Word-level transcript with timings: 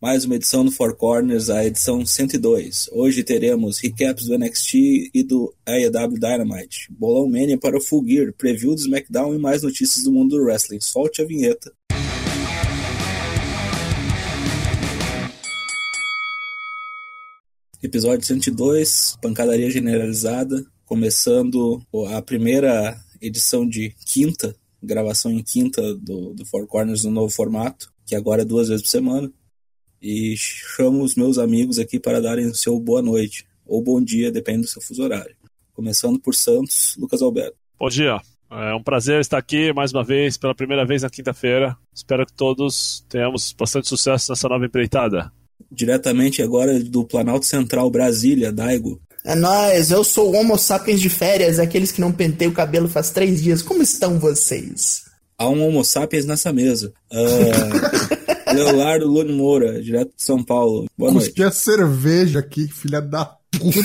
mais 0.00 0.24
uma 0.24 0.36
edição 0.36 0.64
do 0.64 0.70
Four 0.70 0.94
Corners, 0.94 1.50
a 1.50 1.66
edição 1.66 2.06
102. 2.06 2.88
Hoje 2.92 3.24
teremos 3.24 3.80
recaps 3.80 4.26
do 4.26 4.38
NXT 4.38 5.10
e 5.12 5.24
do 5.24 5.52
AEW 5.66 6.20
Dynamite, 6.20 6.86
Bolão 6.88 7.28
Mania 7.28 7.58
para 7.58 7.76
o 7.76 7.80
Full 7.80 8.06
Gear, 8.06 8.32
preview 8.32 8.76
do 8.76 8.80
SmackDown 8.80 9.34
e 9.34 9.38
mais 9.38 9.64
notícias 9.64 10.04
do 10.04 10.12
mundo 10.12 10.36
do 10.36 10.44
wrestling. 10.44 10.80
Solte 10.80 11.20
a 11.20 11.24
vinheta. 11.24 11.72
Episódio 17.82 18.24
102, 18.24 19.16
pancadaria 19.20 19.68
generalizada, 19.68 20.64
começando 20.86 21.82
a 22.10 22.22
primeira 22.22 22.96
edição 23.20 23.68
de 23.68 23.92
quinta, 24.06 24.54
gravação 24.80 25.32
em 25.32 25.42
quinta 25.42 25.92
do, 25.96 26.34
do 26.34 26.46
Four 26.46 26.68
Corners 26.68 27.02
no 27.02 27.10
novo 27.10 27.34
formato, 27.34 27.92
que 28.06 28.14
agora 28.14 28.42
é 28.42 28.44
duas 28.44 28.68
vezes 28.68 28.82
por 28.82 28.90
semana 28.90 29.32
e 30.00 30.34
chamo 30.36 31.02
os 31.02 31.14
meus 31.14 31.38
amigos 31.38 31.78
aqui 31.78 31.98
para 31.98 32.20
darem 32.20 32.46
o 32.46 32.54
seu 32.54 32.78
boa 32.78 33.02
noite 33.02 33.46
ou 33.66 33.82
bom 33.82 34.02
dia, 34.02 34.32
depende 34.32 34.62
do 34.62 34.66
seu 34.66 34.80
fuso 34.80 35.02
horário. 35.02 35.36
Começando 35.74 36.18
por 36.18 36.34
Santos, 36.34 36.96
Lucas 36.98 37.20
Alberto. 37.20 37.56
Bom 37.78 37.88
dia. 37.88 38.18
É 38.50 38.74
um 38.74 38.82
prazer 38.82 39.20
estar 39.20 39.36
aqui 39.36 39.72
mais 39.74 39.92
uma 39.92 40.02
vez, 40.02 40.38
pela 40.38 40.54
primeira 40.54 40.86
vez 40.86 41.02
na 41.02 41.10
quinta-feira. 41.10 41.76
Espero 41.94 42.24
que 42.24 42.32
todos 42.32 43.04
tenhamos 43.08 43.52
bastante 43.52 43.86
sucesso 43.86 44.32
nessa 44.32 44.48
nova 44.48 44.64
empreitada. 44.64 45.30
Diretamente 45.70 46.42
agora 46.42 46.80
do 46.80 47.04
Planalto 47.04 47.44
Central, 47.44 47.90
Brasília, 47.90 48.50
Daigo. 48.50 48.98
É 49.22 49.34
nóis, 49.34 49.90
eu 49.90 50.02
sou 50.02 50.32
o 50.32 50.36
Homo 50.36 50.56
sapiens 50.56 51.00
de 51.00 51.10
férias, 51.10 51.58
aqueles 51.58 51.92
que 51.92 52.00
não 52.00 52.10
pentei 52.10 52.48
o 52.48 52.52
cabelo 52.52 52.88
faz 52.88 53.10
três 53.10 53.42
dias. 53.42 53.60
Como 53.60 53.82
estão 53.82 54.18
vocês? 54.18 55.02
Há 55.36 55.48
um 55.48 55.62
Homo 55.62 55.84
sapiens 55.84 56.24
nessa 56.24 56.50
mesa. 56.50 56.94
Uh... 57.12 58.28
Leonardo 58.52 59.06
Lune 59.06 59.32
Moura, 59.32 59.82
direto 59.82 60.12
de 60.16 60.22
São 60.22 60.42
Paulo. 60.42 60.86
Boa 60.96 61.12
Cuspi 61.12 61.40
noite. 61.40 61.42
a 61.42 61.50
cerveja 61.50 62.38
aqui, 62.40 62.68
filha 62.68 63.00
da 63.00 63.24
puta. 63.24 63.78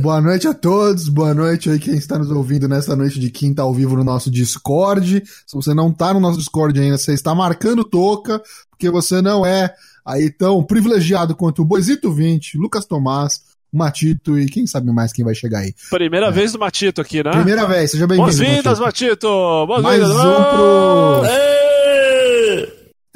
boa 0.00 0.20
noite 0.20 0.46
a 0.46 0.54
todos, 0.54 1.08
boa 1.08 1.34
noite 1.34 1.70
aí 1.70 1.78
quem 1.78 1.94
está 1.94 2.18
nos 2.18 2.30
ouvindo 2.30 2.68
nessa 2.68 2.94
noite 2.94 3.18
de 3.18 3.30
quinta 3.30 3.62
ao 3.62 3.74
vivo 3.74 3.96
no 3.96 4.04
nosso 4.04 4.30
Discord. 4.30 5.22
Se 5.46 5.54
você 5.54 5.74
não 5.74 5.90
está 5.90 6.12
no 6.14 6.20
nosso 6.20 6.38
Discord 6.38 6.78
ainda, 6.78 6.98
você 6.98 7.12
está 7.12 7.34
marcando 7.34 7.84
toca, 7.84 8.40
porque 8.70 8.90
você 8.90 9.20
não 9.22 9.44
é 9.44 9.72
aí 10.04 10.30
tão 10.30 10.62
privilegiado 10.64 11.34
quanto 11.34 11.62
o 11.62 11.64
Boisito 11.64 12.12
20, 12.12 12.58
Lucas 12.58 12.86
Tomás, 12.86 13.42
Matito 13.72 14.38
e 14.38 14.46
quem 14.46 14.66
sabe 14.66 14.90
mais 14.90 15.12
quem 15.12 15.24
vai 15.24 15.34
chegar 15.34 15.60
aí. 15.60 15.74
Primeira 15.90 16.26
é. 16.26 16.30
vez 16.30 16.52
do 16.52 16.58
Matito 16.58 17.00
aqui, 17.00 17.22
né? 17.22 17.32
Primeira 17.32 17.66
vez, 17.66 17.90
seja 17.90 18.06
bem-vindo. 18.06 18.30
Boas-vindas, 18.30 18.80
Matito! 18.80 19.28
Boas-vindas! 19.66 20.08
Mais 20.08 20.24
um 20.24 20.44
pro... 20.44 21.24
Ei! 21.26 21.57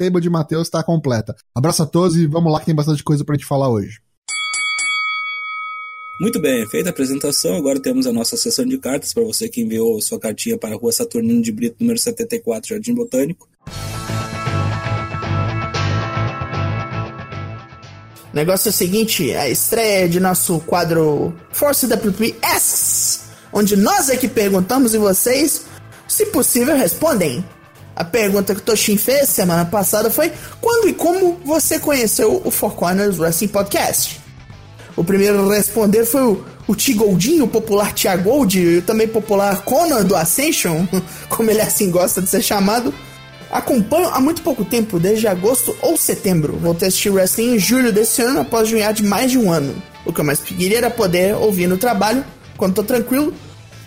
Table 0.03 0.21
de 0.21 0.29
Matheus 0.29 0.67
está 0.67 0.83
completa. 0.83 1.35
Abraço 1.55 1.83
a 1.83 1.85
todos 1.85 2.17
e 2.17 2.27
vamos 2.27 2.51
lá 2.51 2.59
que 2.59 2.65
tem 2.65 2.75
bastante 2.75 3.03
coisa 3.03 3.23
pra 3.23 3.35
gente 3.35 3.45
falar 3.45 3.69
hoje. 3.69 3.99
Muito 6.19 6.39
bem, 6.39 6.67
feita 6.67 6.89
a 6.89 6.91
apresentação, 6.91 7.55
agora 7.55 7.79
temos 7.79 8.05
a 8.05 8.13
nossa 8.13 8.37
sessão 8.37 8.65
de 8.65 8.77
cartas 8.77 9.13
para 9.13 9.23
você 9.23 9.49
que 9.49 9.61
enviou 9.61 9.99
sua 9.99 10.19
cartinha 10.19 10.57
para 10.57 10.75
a 10.75 10.77
Rua 10.77 10.91
Saturnino 10.91 11.41
de 11.41 11.51
Brito, 11.51 11.77
número 11.79 11.99
74, 11.99 12.69
Jardim 12.69 12.93
Botânico. 12.93 13.49
O 18.31 18.35
negócio 18.35 18.69
é 18.69 18.71
o 18.71 18.73
seguinte, 18.73 19.33
a 19.33 19.49
estreia 19.49 20.07
de 20.07 20.19
nosso 20.19 20.59
quadro 20.61 21.33
Force 21.51 21.85
WP 21.87 22.35
Asks, 22.41 23.25
onde 23.51 23.75
nós 23.75 24.09
é 24.09 24.17
que 24.17 24.27
perguntamos 24.27 24.93
e 24.93 24.97
vocês, 24.97 25.65
se 26.07 26.27
possível, 26.27 26.75
respondem. 26.75 27.43
A 27.95 28.03
pergunta 28.03 28.55
que 28.55 28.61
o 28.61 28.63
Toshin 28.63 28.97
fez 28.97 29.29
semana 29.29 29.65
passada 29.65 30.09
foi: 30.09 30.31
quando 30.59 30.89
e 30.89 30.93
como 30.93 31.39
você 31.45 31.77
conheceu 31.77 32.41
o 32.43 32.49
Four 32.49 32.71
Corners 32.71 33.19
Wrestling 33.19 33.49
Podcast? 33.49 34.21
O 34.95 35.03
primeiro 35.03 35.49
a 35.49 35.55
responder 35.55 36.05
foi 36.05 36.21
o, 36.21 36.45
o 36.67 36.75
T-Goldinho, 36.75 37.45
o 37.45 37.47
popular 37.47 37.93
T-Gold, 37.93 38.59
e 38.59 38.77
o 38.77 38.81
também 38.81 39.07
popular 39.07 39.63
Conor 39.63 40.03
do 40.03 40.15
Ascension, 40.15 40.85
como 41.29 41.49
ele 41.49 41.61
assim 41.61 41.89
gosta 41.89 42.21
de 42.21 42.29
ser 42.29 42.41
chamado. 42.41 42.93
Acompanho 43.51 44.07
há 44.07 44.19
muito 44.19 44.41
pouco 44.41 44.65
tempo, 44.65 44.99
desde 44.99 45.27
agosto 45.27 45.75
ou 45.81 45.95
setembro. 45.95 46.57
Voltei 46.57 46.87
a 46.87 46.89
assistir 46.89 47.11
wrestling 47.11 47.55
em 47.55 47.59
julho 47.59 47.91
desse 47.91 48.21
ano, 48.21 48.41
após 48.41 48.67
junhar 48.67 48.93
de 48.93 49.03
mais 49.03 49.31
de 49.31 49.37
um 49.37 49.51
ano. 49.51 49.75
O 50.05 50.11
que 50.11 50.19
eu 50.19 50.25
mais 50.25 50.39
queria 50.39 50.77
era 50.77 50.89
poder 50.89 51.35
ouvir 51.35 51.67
no 51.67 51.77
trabalho, 51.77 52.25
quando 52.57 52.73
tô 52.73 52.83
tranquilo, 52.83 53.33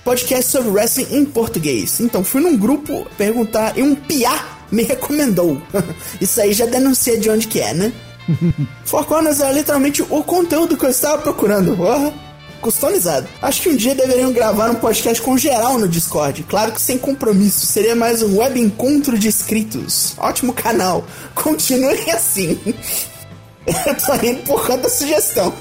podcast 0.07 0.53
sobre 0.53 0.71
wrestling 0.71 1.09
em 1.11 1.25
português. 1.25 1.99
Então 1.99 2.23
fui 2.23 2.41
num 2.41 2.57
grupo 2.57 3.05
perguntar 3.19 3.77
e 3.77 3.83
um 3.83 3.97
piá 3.97 4.61
me 4.71 4.85
recomendou. 4.85 5.61
Isso 6.21 6.41
aí 6.41 6.53
já 6.53 6.65
denuncia 6.65 7.19
de 7.19 7.29
onde 7.29 7.49
que 7.49 7.61
é, 7.61 7.75
né? 7.75 7.93
Four 8.87 9.05
Corners 9.05 9.41
é 9.41 9.53
literalmente 9.53 10.03
o 10.03 10.23
conteúdo 10.23 10.77
que 10.77 10.87
eu 10.87 10.91
estava 10.91 11.21
procurando. 11.21 11.77
Oh, 11.81 12.13
customizado. 12.61 13.27
Acho 13.43 13.63
que 13.63 13.69
um 13.69 13.75
dia 13.75 13.97
deveriam 13.97 14.33
gravar 14.33 14.71
um 14.71 14.77
podcast 14.77 15.21
com 15.21 15.37
geral 15.37 15.77
no 15.77 15.89
Discord. 15.89 16.45
Claro 16.45 16.71
que 16.71 16.81
sem 16.81 16.99
compromisso. 16.99 17.67
Seria 17.67 17.97
mais 17.97 18.23
um 18.23 18.39
web 18.39 18.61
encontro 18.61 19.19
de 19.19 19.27
inscritos. 19.27 20.15
Ótimo 20.19 20.53
canal. 20.53 21.05
Continuem 21.35 22.13
assim. 22.13 22.57
Eu 23.67 23.95
tô 23.97 24.25
indo 24.25 24.45
por 24.45 24.65
conta 24.65 24.83
da 24.83 24.89
sugestão. 24.89 25.53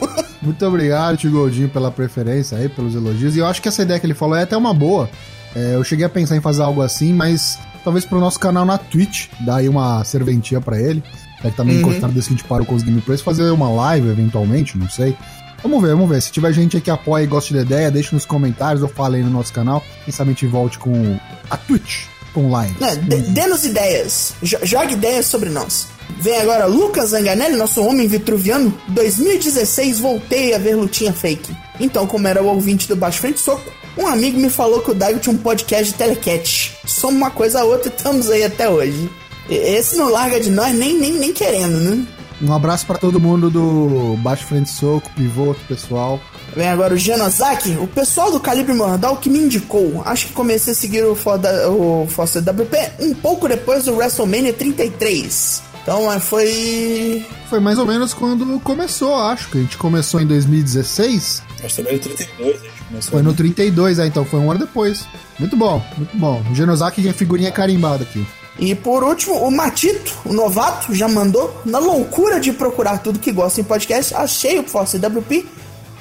Muito 0.45 0.65
obrigado, 0.65 1.17
Tio 1.17 1.31
Goldinho, 1.31 1.69
pela 1.69 1.91
preferência 1.91 2.57
aí, 2.57 2.69
pelos 2.69 2.95
elogios. 2.95 3.35
E 3.35 3.39
eu 3.39 3.45
acho 3.45 3.61
que 3.61 3.67
essa 3.67 3.81
ideia 3.81 3.99
que 3.99 4.05
ele 4.05 4.13
falou 4.13 4.35
é 4.35 4.43
até 4.43 4.55
uma 4.55 4.73
boa. 4.73 5.09
É, 5.55 5.75
eu 5.75 5.83
cheguei 5.83 6.05
a 6.05 6.09
pensar 6.09 6.35
em 6.35 6.41
fazer 6.41 6.61
algo 6.61 6.81
assim, 6.81 7.13
mas 7.13 7.57
talvez 7.83 8.05
pro 8.05 8.19
nosso 8.19 8.39
canal 8.39 8.65
na 8.65 8.77
Twitch, 8.77 9.27
dar 9.41 9.57
aí 9.57 9.69
uma 9.69 10.03
serventia 10.03 10.61
para 10.61 10.79
ele. 10.79 11.03
É 11.43 11.49
que 11.49 11.57
também 11.57 11.75
uhum. 11.75 11.89
encostado 11.89 12.13
desse 12.13 12.27
que 12.27 12.33
a 12.33 12.37
gente 12.37 12.47
parou 12.47 12.65
com 12.65 12.75
os 12.75 12.83
gameplays, 12.83 13.21
fazer 13.21 13.49
uma 13.51 13.69
live 13.69 14.09
eventualmente, 14.09 14.77
não 14.77 14.89
sei. 14.89 15.15
Vamos 15.61 15.81
ver, 15.81 15.89
vamos 15.89 16.09
ver. 16.09 16.21
Se 16.21 16.31
tiver 16.31 16.51
gente 16.53 16.77
aí 16.77 16.81
que 16.81 16.91
apoia 16.91 17.23
e 17.23 17.27
gosta 17.27 17.53
da 17.53 17.61
ideia, 17.61 17.89
deixa 17.89 18.15
nos 18.15 18.25
comentários 18.25 18.83
ou 18.83 18.89
fala 18.89 19.15
aí 19.15 19.23
no 19.23 19.29
nosso 19.29 19.51
canal. 19.51 19.83
Quem 20.03 20.13
sabe 20.13 20.29
a 20.29 20.33
gente 20.33 20.45
volte 20.45 20.77
com 20.77 21.17
a 21.49 21.57
Twitch 21.57 22.05
online. 22.35 22.75
É, 22.81 22.95
dê-nos 22.95 23.65
ideias. 23.65 24.33
Jogue 24.41 24.93
ideias 24.93 25.25
sobre 25.25 25.49
nós. 25.49 25.87
Vem 26.25 26.41
agora 26.41 26.65
Lucas 26.65 27.11
Zanganelli, 27.11 27.55
nosso 27.55 27.83
homem 27.83 28.07
vitruviano. 28.07 28.75
2016 28.87 29.99
voltei 29.99 30.55
a 30.55 30.57
ver 30.57 30.75
lutinha 30.75 31.13
fake. 31.13 31.55
Então, 31.79 32.07
como 32.07 32.27
era 32.27 32.41
o 32.41 32.47
ouvinte 32.47 32.87
do 32.87 32.95
Baixo 32.95 33.21
Frente 33.21 33.39
Soco, 33.39 33.71
um 33.95 34.07
amigo 34.07 34.39
me 34.39 34.49
falou 34.49 34.81
que 34.81 34.89
o 34.89 34.95
Daigo 34.95 35.19
tinha 35.19 35.35
um 35.35 35.37
podcast 35.37 35.91
de 35.91 35.93
telecat. 35.93 36.75
Somos 36.83 37.17
uma 37.17 37.29
coisa 37.29 37.61
a 37.61 37.63
outra 37.63 37.91
e 37.91 37.95
estamos 37.95 38.27
aí 38.31 38.43
até 38.43 38.67
hoje. 38.67 39.07
Esse 39.47 39.97
não 39.97 40.09
larga 40.09 40.39
de 40.39 40.49
nós 40.49 40.73
nem, 40.73 40.97
nem, 40.99 41.13
nem 41.13 41.31
querendo, 41.31 41.79
né? 41.79 42.07
Um 42.41 42.51
abraço 42.51 42.87
para 42.87 42.97
todo 42.97 43.19
mundo 43.19 43.51
do 43.51 44.17
Baixo 44.17 44.47
Frente 44.47 44.71
Soco, 44.71 45.07
Pivoto, 45.15 45.59
pessoal. 45.67 46.19
Vem 46.55 46.67
agora 46.67 46.95
o 46.95 46.97
Genozaki, 46.97 47.77
o 47.79 47.85
pessoal 47.85 48.31
do 48.31 48.39
Calibre 48.39 48.73
Mortal 48.73 49.17
que 49.17 49.29
me 49.29 49.37
indicou. 49.37 50.01
Acho 50.03 50.25
que 50.25 50.33
comecei 50.33 50.73
a 50.73 50.75
seguir 50.75 51.03
o, 51.03 51.15
Foda, 51.15 51.69
o 51.69 52.07
Foster 52.09 52.41
WP 52.41 53.03
um 53.03 53.13
pouco 53.13 53.47
depois 53.47 53.85
do 53.85 53.95
WrestleMania 53.95 54.53
33. 54.53 55.74
Então 55.85 56.11
é, 56.11 56.19
foi. 56.19 57.23
Foi 57.47 57.59
mais 57.59 57.77
ou 57.77 57.85
menos 57.85 58.11
quando 58.11 58.59
começou, 58.61 59.13
acho 59.13 59.49
que 59.51 59.59
a 59.59 59.61
gente 59.61 59.77
começou 59.77 60.19
em 60.19 60.25
2016. 60.25 61.43
Acho 61.63 61.75
que 61.75 61.83
foi 61.83 61.93
no 61.93 61.99
32, 61.99 62.55
a 62.55 62.63
gente 62.63 62.83
começou. 62.87 63.11
Foi 63.11 63.21
no 63.21 63.33
32, 63.35 63.99
é, 63.99 64.07
então 64.07 64.25
foi 64.25 64.39
um 64.39 64.49
ano 64.49 64.61
depois. 64.61 65.05
Muito 65.37 65.55
bom, 65.55 65.85
muito 65.95 66.17
bom. 66.17 66.43
O 66.49 66.55
Genosaki 66.55 67.07
é 67.07 67.13
figurinha 67.13 67.51
carimbada 67.51 68.01
aqui. 68.01 68.25
E 68.57 68.73
por 68.73 69.03
último, 69.03 69.35
o 69.35 69.51
Matito, 69.51 70.11
o 70.25 70.33
novato, 70.33 70.95
já 70.95 71.07
mandou, 71.07 71.61
na 71.63 71.77
loucura 71.77 72.39
de 72.39 72.51
procurar 72.51 72.97
tudo 72.97 73.19
que 73.19 73.31
gosta 73.31 73.61
em 73.61 73.63
podcast, 73.63 74.15
achei 74.15 74.57
o 74.57 74.63
Force 74.63 74.97
WP 74.97 75.45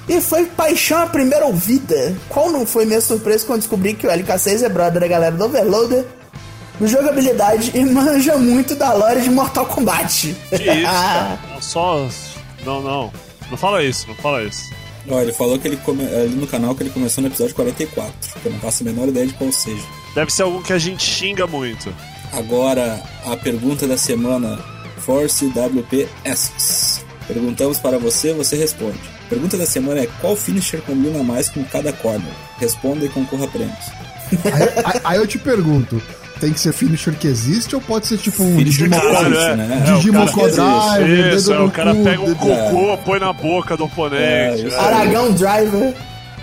e 0.09 0.21
foi 0.23 0.47
paixão 0.47 1.03
à 1.03 1.07
primeira 1.07 1.45
ouvida. 1.45 2.17
Qual 2.31 2.51
não 2.51 2.65
foi 2.65 2.87
minha 2.87 3.03
surpresa 3.03 3.45
quando 3.45 3.61
descobri 3.61 3.93
que 3.93 4.07
o 4.07 4.11
LK6 4.11 4.63
é 4.63 4.69
brother 4.71 5.01
da 5.01 5.09
galera 5.09 5.37
do 5.37 5.45
Overloader 5.45 6.07
jogabilidade 6.83 7.71
e 7.75 7.85
manja 7.85 8.37
muito 8.37 8.75
da 8.75 8.93
lore 8.93 9.21
de 9.21 9.31
Mortal 9.31 9.67
Kombat. 9.67 10.35
Que 10.49 10.57
isso, 10.57 10.83
cara. 10.83 11.39
Não, 11.53 11.63
só. 11.63 12.09
Não, 12.65 12.83
não. 12.83 13.13
Não 13.51 13.57
fala 13.57 13.83
isso, 13.83 14.07
não 14.09 14.15
fala 14.17 14.43
isso. 14.43 14.71
Não, 15.07 15.21
ele 15.21 15.33
falou 15.33 15.59
que 15.59 15.69
ele 15.69 15.77
come... 15.77 16.03
ali 16.07 16.35
no 16.35 16.47
canal 16.47 16.75
que 16.75 16.83
ele 16.83 16.91
começou 16.91 17.23
no 17.23 17.29
episódio 17.29 17.55
44. 17.55 18.13
Que 18.41 18.47
eu 18.47 18.53
não 18.53 18.59
faço 18.61 18.83
a 18.83 18.87
menor 18.87 19.09
ideia 19.09 19.27
de 19.27 19.35
qual 19.35 19.53
seja. 19.53 19.85
Deve 20.15 20.33
ser 20.33 20.43
algum 20.43 20.63
que 20.63 20.73
a 20.73 20.79
gente 20.79 21.05
xinga 21.05 21.47
muito. 21.47 21.95
Agora, 22.33 23.03
a 23.27 23.37
pergunta 23.37 23.87
da 23.87 23.97
semana: 23.97 24.59
Force 24.99 25.47
WP 25.47 26.09
asks. 26.25 27.05
Perguntamos 27.27 27.79
para 27.79 27.99
você, 27.99 28.33
você 28.33 28.57
responde. 28.57 28.99
Pergunta 29.29 29.57
da 29.57 29.67
semana 29.67 30.01
é: 30.01 30.09
qual 30.21 30.35
finisher 30.35 30.81
combina 30.83 31.23
mais 31.23 31.49
com 31.49 31.63
cada 31.65 31.93
corner? 31.93 32.33
Responda 32.59 33.05
e 33.05 33.09
concorra 33.09 33.45
a 33.45 33.49
prêmios. 33.49 33.87
aí, 34.45 34.63
aí, 34.85 35.01
aí 35.05 35.19
eu 35.19 35.27
te 35.27 35.39
pergunto: 35.39 36.03
tem 36.45 36.53
que 36.53 36.61
ser 36.61 36.75
finisher 36.75 37.15
que 37.15 37.27
existe 37.27 37.75
ou 37.75 37.81
pode 37.81 38.07
ser 38.07 38.19
tipo 38.19 38.43
um 38.43 38.57
Digimon 38.63 38.97
é, 38.99 39.57
né? 39.57 39.83
Digimon 39.87 40.27
Driver? 40.27 41.35
Isso, 41.35 41.55
é, 41.55 41.59
o 41.59 41.71
cara 41.71 41.95
pega 41.95 42.21
um 42.21 42.35
cocô, 42.35 42.93
é. 42.93 42.97
põe 42.99 43.19
na 43.19 43.33
boca 43.33 43.79
do 43.79 43.85
oponente. 43.85 44.69
É, 44.71 44.79
Aragão 44.79 45.33
Driver. 45.33 45.95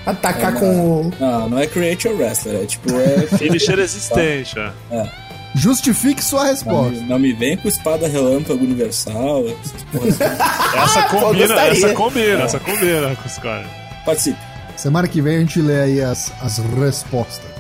Atacar 0.04 0.56
é, 0.56 0.60
com 0.60 0.66
o. 0.66 1.14
Não, 1.20 1.50
não 1.50 1.60
é 1.60 1.68
Create 1.68 2.08
a 2.08 2.12
Wrestler, 2.12 2.64
é 2.64 2.66
tipo. 2.66 2.90
É... 3.00 3.28
Finisher 3.38 3.78
existente, 3.78 4.56
é. 4.58 5.08
Justifique 5.54 6.24
sua 6.24 6.46
Não 6.46 6.50
resposta. 6.50 6.92
me, 6.94 7.02
não 7.02 7.20
me 7.20 7.34
vem 7.34 7.56
com 7.58 7.68
espada 7.68 8.08
relâmpago 8.08 8.64
universal. 8.64 9.44
assim. 9.46 10.24
Essa 10.82 11.04
Pô, 11.04 11.20
combina, 11.20 11.62
essa 11.62 11.94
combina, 11.94 12.44
essa 12.44 12.60
combina 12.60 13.16
com 13.16 13.28
os 13.28 13.38
caras. 13.38 13.68
Participe. 14.04 14.40
Semana 14.76 15.08
que 15.08 15.22
vem 15.22 15.38
a 15.38 15.40
gente 15.42 15.62
lê 15.62 15.80
aí 15.80 16.02
as, 16.02 16.32
as 16.42 16.58
respostas. 16.58 17.51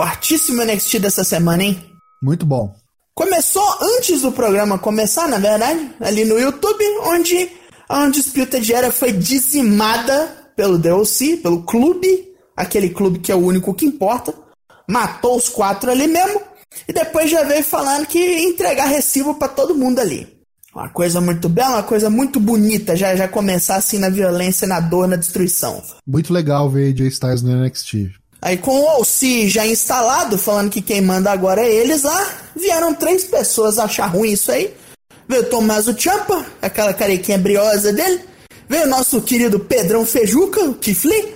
Fortíssimo 0.00 0.64
NXT 0.64 0.98
dessa 0.98 1.22
semana, 1.22 1.62
hein? 1.62 1.78
Muito 2.22 2.46
bom. 2.46 2.74
Começou 3.14 3.62
antes 3.98 4.22
do 4.22 4.32
programa 4.32 4.78
começar, 4.78 5.28
na 5.28 5.36
verdade, 5.36 5.90
ali 6.00 6.24
no 6.24 6.38
YouTube, 6.38 6.82
onde 7.04 7.50
a 7.86 8.04
Undisputed 8.04 8.72
Era 8.72 8.90
foi 8.90 9.12
dizimada 9.12 10.52
pelo 10.56 10.78
DLC, 10.78 11.36
pelo 11.36 11.64
clube, 11.64 12.32
aquele 12.56 12.88
clube 12.88 13.18
que 13.18 13.30
é 13.30 13.34
o 13.34 13.44
único 13.44 13.74
que 13.74 13.84
importa. 13.84 14.32
Matou 14.88 15.36
os 15.36 15.50
quatro 15.50 15.90
ali 15.90 16.06
mesmo. 16.06 16.40
E 16.88 16.94
depois 16.94 17.30
já 17.30 17.42
veio 17.42 17.62
falando 17.62 18.06
que 18.06 18.18
ia 18.18 18.48
entregar 18.48 18.86
recibo 18.86 19.34
pra 19.34 19.48
todo 19.48 19.74
mundo 19.74 19.98
ali. 19.98 20.26
Uma 20.74 20.88
coisa 20.88 21.20
muito 21.20 21.46
bela, 21.46 21.76
uma 21.76 21.82
coisa 21.82 22.08
muito 22.08 22.40
bonita, 22.40 22.96
já, 22.96 23.14
já 23.14 23.28
começar 23.28 23.76
assim 23.76 23.98
na 23.98 24.08
violência, 24.08 24.66
na 24.66 24.80
dor, 24.80 25.06
na 25.06 25.16
destruição. 25.16 25.82
Muito 26.06 26.32
legal 26.32 26.70
ver 26.70 26.88
AJ 26.88 27.00
Styles 27.00 27.42
no 27.42 27.54
NXT. 27.54 28.19
Aí 28.42 28.56
com 28.56 28.70
o 28.70 29.00
OC 29.00 29.48
já 29.48 29.66
instalado, 29.66 30.38
falando 30.38 30.70
que 30.70 30.80
quem 30.80 31.00
manda 31.00 31.30
agora 31.30 31.60
é 31.60 31.72
eles 31.72 32.02
lá, 32.02 32.26
vieram 32.56 32.94
três 32.94 33.24
pessoas 33.24 33.78
achar 33.78 34.06
ruim 34.06 34.32
isso 34.32 34.50
aí. 34.50 34.74
Veio 35.28 35.42
o 35.42 35.46
Tommaso 35.46 35.94
Ciampa, 35.98 36.44
aquela 36.60 36.94
carequinha 36.94 37.38
briosa 37.38 37.92
dele. 37.92 38.24
Veio 38.68 38.84
o 38.84 38.88
nosso 38.88 39.20
querido 39.20 39.60
Pedrão 39.60 40.06
Fejuca, 40.06 40.60
o 40.64 40.78
Lee. 41.04 41.34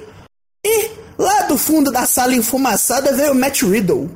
E 0.65 0.91
lá 1.19 1.43
do 1.43 1.59
fundo 1.59 1.93
da 1.93 2.07
sala 2.07 2.35
enfumaçada 2.35 3.13
veio 3.13 3.33
o 3.33 3.35
Matt 3.35 3.63
Riddle. 3.63 4.11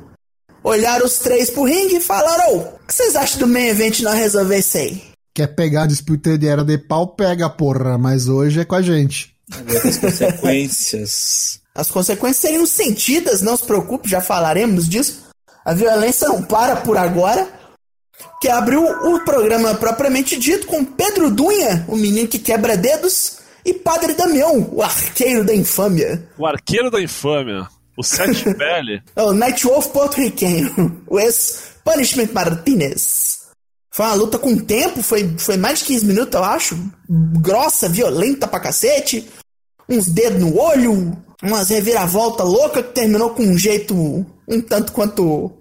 Olharam 0.63 1.05
os 1.05 1.19
três 1.19 1.49
pro 1.49 1.63
ringue 1.63 1.97
e 1.97 2.01
falaram, 2.01 2.55
ô, 2.55 2.57
o 2.57 2.87
que 2.87 2.93
vocês 2.93 3.15
acham 3.15 3.39
do 3.39 3.47
main 3.47 3.67
event 3.67 4.01
nós 4.01 4.15
resolver 4.15 4.57
isso 4.57 4.77
aí? 4.77 5.01
Quer 5.33 5.47
pegar 5.47 5.83
a 5.83 5.87
disputa 5.87 6.37
de 6.37 6.47
era 6.47 6.63
de 6.63 6.77
pau, 6.77 7.07
pega, 7.07 7.49
porra. 7.49 7.97
Mas 7.97 8.27
hoje 8.27 8.59
é 8.59 8.65
com 8.65 8.75
a 8.75 8.81
gente. 8.81 9.33
As 9.51 9.97
consequências. 9.97 11.61
As 11.79 11.89
consequências 11.89 12.41
seriam 12.41 12.65
sentidas, 12.65 13.41
não 13.41 13.55
se 13.55 13.63
preocupe, 13.63 14.09
já 14.09 14.19
falaremos 14.19 14.87
disso. 14.89 15.29
A 15.63 15.73
violência 15.73 16.27
não 16.27 16.43
para 16.43 16.75
por 16.75 16.97
agora. 16.97 17.47
Que 18.41 18.49
abriu 18.49 18.83
o 18.83 19.23
programa 19.23 19.73
propriamente 19.75 20.37
dito 20.37 20.67
com 20.67 20.83
Pedro 20.83 21.31
Dunha, 21.31 21.85
o 21.87 21.95
menino 21.95 22.27
que 22.27 22.37
quebra 22.37 22.75
dedos, 22.75 23.37
e 23.63 23.73
Padre 23.73 24.13
Damião, 24.13 24.69
o 24.73 24.81
arqueiro 24.81 25.45
da 25.45 25.55
infâmia. 25.55 26.27
O 26.37 26.45
arqueiro 26.45 26.91
da 26.91 27.01
infâmia, 27.01 27.65
o 27.97 28.03
Sete 28.03 28.43
Pele. 28.55 29.01
É 29.15 29.23
o 29.23 29.31
Nightwolf 29.31 29.87
porto-riquenho, 29.87 31.01
o 31.07 31.17
ex-Punishment 31.17 32.29
Martinez. 32.33 33.39
Foi 33.89 34.05
uma 34.05 34.15
luta 34.15 34.37
com 34.37 34.57
tempo, 34.57 35.01
foi, 35.01 35.33
foi 35.37 35.55
mais 35.55 35.79
de 35.79 35.85
15 35.85 36.05
minutos, 36.05 36.35
eu 36.35 36.43
acho. 36.43 36.77
Grossa, 37.39 37.87
violenta 37.87 38.49
pra 38.49 38.59
cacete. 38.59 39.29
Uns 39.87 40.07
dedos 40.07 40.41
no 40.41 40.59
olho, 40.59 41.17
umas 41.41 41.69
reviravolta 41.69 42.43
louca 42.43 42.83
que 42.83 42.93
terminou 42.93 43.31
com 43.31 43.43
um 43.43 43.57
jeito 43.57 44.25
um 44.47 44.61
tanto 44.61 44.91
quanto 44.91 45.51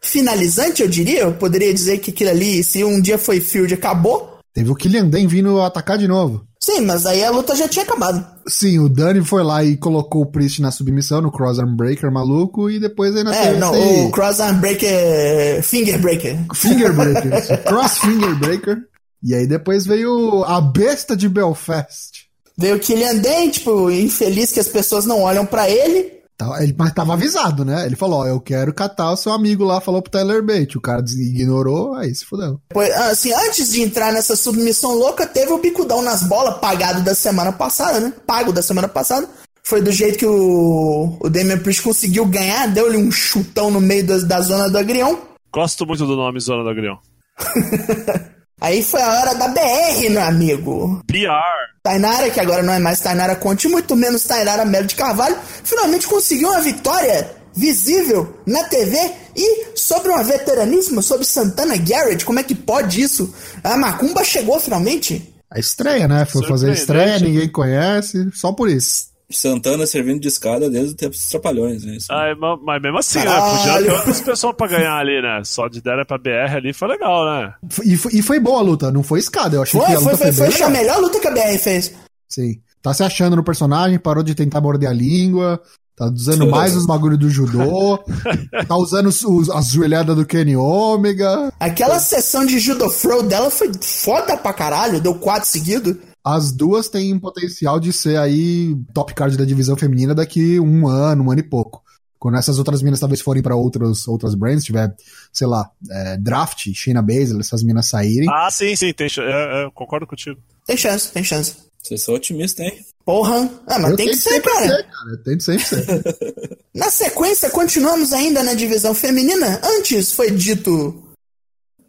finalizante, 0.00 0.82
eu 0.82 0.88
diria. 0.88 1.20
Eu 1.22 1.34
poderia 1.34 1.72
dizer 1.74 1.98
que 1.98 2.10
aquilo 2.10 2.30
ali, 2.30 2.62
se 2.64 2.82
um 2.84 3.00
dia 3.00 3.18
foi 3.18 3.40
field, 3.40 3.74
acabou. 3.74 4.38
Teve 4.54 4.70
o 4.70 4.74
Killian 4.74 5.08
Dan 5.08 5.26
vindo 5.26 5.60
atacar 5.60 5.98
de 5.98 6.08
novo. 6.08 6.44
Sim, 6.62 6.82
mas 6.82 7.06
aí 7.06 7.24
a 7.24 7.30
luta 7.30 7.56
já 7.56 7.66
tinha 7.66 7.84
acabado. 7.84 8.24
Sim, 8.46 8.80
o 8.80 8.88
Dani 8.88 9.24
foi 9.24 9.42
lá 9.42 9.64
e 9.64 9.78
colocou 9.78 10.22
o 10.22 10.26
Priest 10.26 10.60
na 10.60 10.70
submissão, 10.70 11.22
no 11.22 11.32
Crossarm 11.32 11.74
Breaker 11.74 12.12
maluco, 12.12 12.68
e 12.68 12.78
depois 12.78 13.16
aí 13.16 13.24
na 13.24 13.34
É, 13.34 13.56
não, 13.56 13.72
o 14.06 14.10
Cross 14.10 14.40
Arm 14.40 14.60
Breaker, 14.60 15.62
Finger 15.62 15.98
Breaker. 15.98 16.36
Finger 16.54 16.92
Breaker, 16.92 17.64
Cross 17.64 17.98
Finger 17.98 18.38
Breaker. 18.38 18.76
E 19.22 19.34
aí 19.34 19.46
depois 19.46 19.86
veio 19.86 20.44
a 20.44 20.60
besta 20.60 21.16
de 21.16 21.28
Belfast. 21.28 22.29
Veio 22.60 22.76
o 22.76 22.80
Killian 22.80 23.16
Dane, 23.16 23.50
tipo, 23.50 23.90
infeliz 23.90 24.52
que 24.52 24.60
as 24.60 24.68
pessoas 24.68 25.06
não 25.06 25.22
olham 25.22 25.46
pra 25.46 25.68
ele. 25.70 26.20
Tá- 26.36 26.62
ele- 26.62 26.74
Mas 26.78 26.92
tava 26.92 27.14
avisado, 27.14 27.64
né? 27.64 27.84
Ele 27.86 27.96
falou, 27.96 28.20
ó, 28.20 28.26
eu 28.26 28.40
quero 28.40 28.72
catar 28.74 29.12
o 29.12 29.16
seu 29.16 29.32
amigo 29.32 29.64
lá, 29.64 29.80
falou 29.80 30.00
pro 30.02 30.10
Tyler 30.10 30.42
Bate. 30.42 30.76
O 30.78 30.80
cara 30.80 31.02
ignorou, 31.06 31.94
aí 31.94 32.14
se 32.14 32.24
fudeu. 32.24 32.60
Pois, 32.70 32.90
Assim, 32.92 33.32
antes 33.32 33.72
de 33.72 33.82
entrar 33.82 34.12
nessa 34.12 34.36
submissão 34.36 34.94
louca, 34.94 35.26
teve 35.26 35.52
o 35.52 35.58
bicudão 35.58 36.02
nas 36.02 36.22
bolas 36.22 36.58
pagado 36.58 37.02
da 37.02 37.14
semana 37.14 37.52
passada, 37.52 37.98
né? 38.00 38.12
Pago 38.26 38.52
da 38.52 38.62
semana 38.62 38.88
passada. 38.88 39.28
Foi 39.62 39.82
do 39.82 39.92
jeito 39.92 40.18
que 40.18 40.26
o, 40.26 41.16
o 41.20 41.28
Damian 41.28 41.58
Priest 41.58 41.82
conseguiu 41.82 42.24
ganhar, 42.26 42.66
deu-lhe 42.68 42.96
um 42.96 43.10
chutão 43.12 43.70
no 43.70 43.80
meio 43.80 44.06
da, 44.06 44.18
da 44.18 44.40
zona 44.40 44.68
do 44.70 44.78
agrião. 44.78 45.18
Gosto 45.52 45.86
muito 45.86 46.06
do 46.06 46.16
nome 46.16 46.40
Zona 46.40 46.62
do 46.62 46.70
Agrião. 46.70 46.98
Aí 48.60 48.82
foi 48.82 49.00
a 49.00 49.20
hora 49.20 49.34
da 49.34 49.48
BR, 49.48 50.10
meu 50.10 50.22
amigo. 50.22 51.02
PR. 51.06 51.70
Tainara, 51.82 52.30
que 52.30 52.38
agora 52.38 52.62
não 52.62 52.74
é 52.74 52.78
mais 52.78 53.00
Tainara 53.00 53.34
Conte, 53.34 53.66
muito 53.66 53.96
menos 53.96 54.24
Tainara 54.24 54.64
Melo 54.66 54.86
de 54.86 54.94
Carvalho, 54.94 55.36
finalmente 55.64 56.06
conseguiu 56.06 56.48
uma 56.48 56.60
vitória 56.60 57.30
visível 57.54 58.38
na 58.46 58.64
TV 58.64 58.96
e 59.34 59.76
sobre 59.76 60.10
uma 60.10 60.22
veteraníssima, 60.22 61.00
sobre 61.00 61.24
Santana 61.24 61.76
Garrett, 61.76 62.24
como 62.24 62.38
é 62.38 62.42
que 62.42 62.54
pode 62.54 63.00
isso? 63.00 63.34
A 63.64 63.76
Macumba 63.76 64.22
chegou 64.22 64.60
finalmente. 64.60 65.34
A 65.50 65.58
estreia, 65.58 66.06
né? 66.06 66.24
Foi 66.26 66.46
fazer 66.46 66.72
estreia, 66.72 67.04
Surpreendente. 67.04 67.32
ninguém 67.32 67.48
conhece, 67.48 68.30
só 68.32 68.52
por 68.52 68.68
isso. 68.68 69.09
Santana 69.30 69.86
servindo 69.86 70.20
de 70.20 70.28
escada 70.28 70.68
desde 70.68 70.92
o 70.92 70.96
tempo 70.96 71.12
dos 71.12 71.28
Trapalhões, 71.28 71.84
né? 71.84 71.96
Isso. 71.96 72.12
Ah, 72.12 72.34
mas, 72.36 72.58
mas 72.62 72.82
mesmo 72.82 72.98
assim, 72.98 73.18
né? 73.18 73.24
Podia 73.24 73.82
ter 73.82 73.92
outras 73.92 74.20
pessoas 74.20 74.56
pra 74.56 74.66
ganhar 74.66 74.96
ali, 74.96 75.22
né? 75.22 75.42
Só 75.44 75.68
de 75.68 75.80
deram 75.80 76.04
pra 76.04 76.18
BR 76.18 76.56
ali 76.56 76.72
foi 76.72 76.88
legal, 76.88 77.24
né? 77.24 77.54
E 77.84 77.96
foi, 77.96 78.12
e 78.12 78.22
foi 78.22 78.40
boa 78.40 78.58
a 78.58 78.62
luta, 78.62 78.90
não 78.90 79.02
foi 79.02 79.18
escada. 79.18 79.56
Eu 79.56 79.62
achei 79.62 79.80
Foi, 79.80 79.88
que 79.88 79.94
a 79.94 80.00
foi, 80.00 80.12
luta 80.12 80.16
foi, 80.24 80.32
foi, 80.32 80.46
foi, 80.46 80.56
foi 80.56 80.66
a 80.66 80.70
melhor 80.70 80.98
luta 81.00 81.20
que 81.20 81.28
a 81.28 81.30
BR 81.30 81.58
fez. 81.58 81.94
Sim. 82.28 82.60
Tá 82.82 82.94
se 82.94 83.02
achando 83.02 83.36
no 83.36 83.44
personagem, 83.44 83.98
parou 83.98 84.22
de 84.22 84.34
tentar 84.34 84.60
morder 84.60 84.88
a 84.88 84.92
língua, 84.92 85.60
tá 86.00 86.06
usando 86.12 86.48
mais 86.50 86.74
os 86.74 86.86
bagulho 86.86 87.18
do 87.18 87.28
judô, 87.28 87.98
tá 88.66 88.76
usando 88.76 89.06
os, 89.08 89.22
os- 89.22 89.50
as 89.50 89.68
joelhadas 89.68 90.16
do 90.16 90.24
Kenny 90.24 90.56
Omega. 90.56 91.52
Aquela 91.60 92.00
sessão 92.00 92.46
de 92.46 92.58
judo 92.58 92.88
throw 92.90 93.22
dela 93.22 93.50
foi 93.50 93.70
foda 93.82 94.36
pra 94.36 94.52
caralho, 94.54 95.00
deu 95.00 95.14
quatro 95.14 95.48
seguidos. 95.48 95.96
As 96.24 96.52
duas 96.52 96.88
têm 96.88 97.18
potencial 97.18 97.78
de 97.80 97.92
ser 97.92 98.18
aí 98.18 98.74
top 98.94 99.14
card 99.14 99.36
da 99.36 99.44
divisão 99.44 99.76
feminina 99.76 100.14
daqui 100.14 100.58
um 100.60 100.86
ano, 100.88 101.24
um 101.24 101.30
ano 101.30 101.40
e 101.40 101.48
pouco. 101.48 101.82
Quando 102.18 102.36
essas 102.36 102.58
outras 102.58 102.82
minas 102.82 103.00
talvez 103.00 103.22
forem 103.22 103.42
pra 103.42 103.56
outras, 103.56 104.06
outras 104.06 104.34
brands, 104.34 104.62
tiver, 104.64 104.94
sei 105.32 105.46
lá, 105.46 105.70
é, 105.90 106.18
draft, 106.18 106.66
Shayna 106.74 107.00
Baszler, 107.00 107.40
essas 107.40 107.62
minas 107.62 107.88
saírem. 107.88 108.28
Ah, 108.30 108.50
sim, 108.50 108.76
sim, 108.76 108.92
tem, 108.92 109.06
é, 109.18 109.64
é, 109.64 109.70
concordo 109.74 110.06
contigo. 110.06 110.38
Tem 110.66 110.76
chance, 110.76 111.10
tem 111.10 111.24
chance. 111.24 111.56
Vocês 111.82 112.02
são 112.02 112.14
otimistas, 112.14 112.66
hein? 112.66 112.84
Porra. 113.04 113.50
Ah, 113.66 113.78
mas 113.78 113.90
eu 113.92 113.96
tem 113.96 114.08
que 114.08 114.16
ser, 114.16 114.40
cara. 114.40 114.68
ser, 114.68 114.84
cara. 114.84 115.10
Eu 115.10 115.22
tento 115.24 115.42
sempre 115.42 115.64
ser. 115.64 116.58
Na 116.74 116.90
sequência, 116.90 117.50
continuamos 117.50 118.12
ainda 118.12 118.42
na 118.42 118.54
divisão 118.54 118.94
feminina. 118.94 119.60
Antes 119.64 120.12
foi 120.12 120.30
dito. 120.30 121.10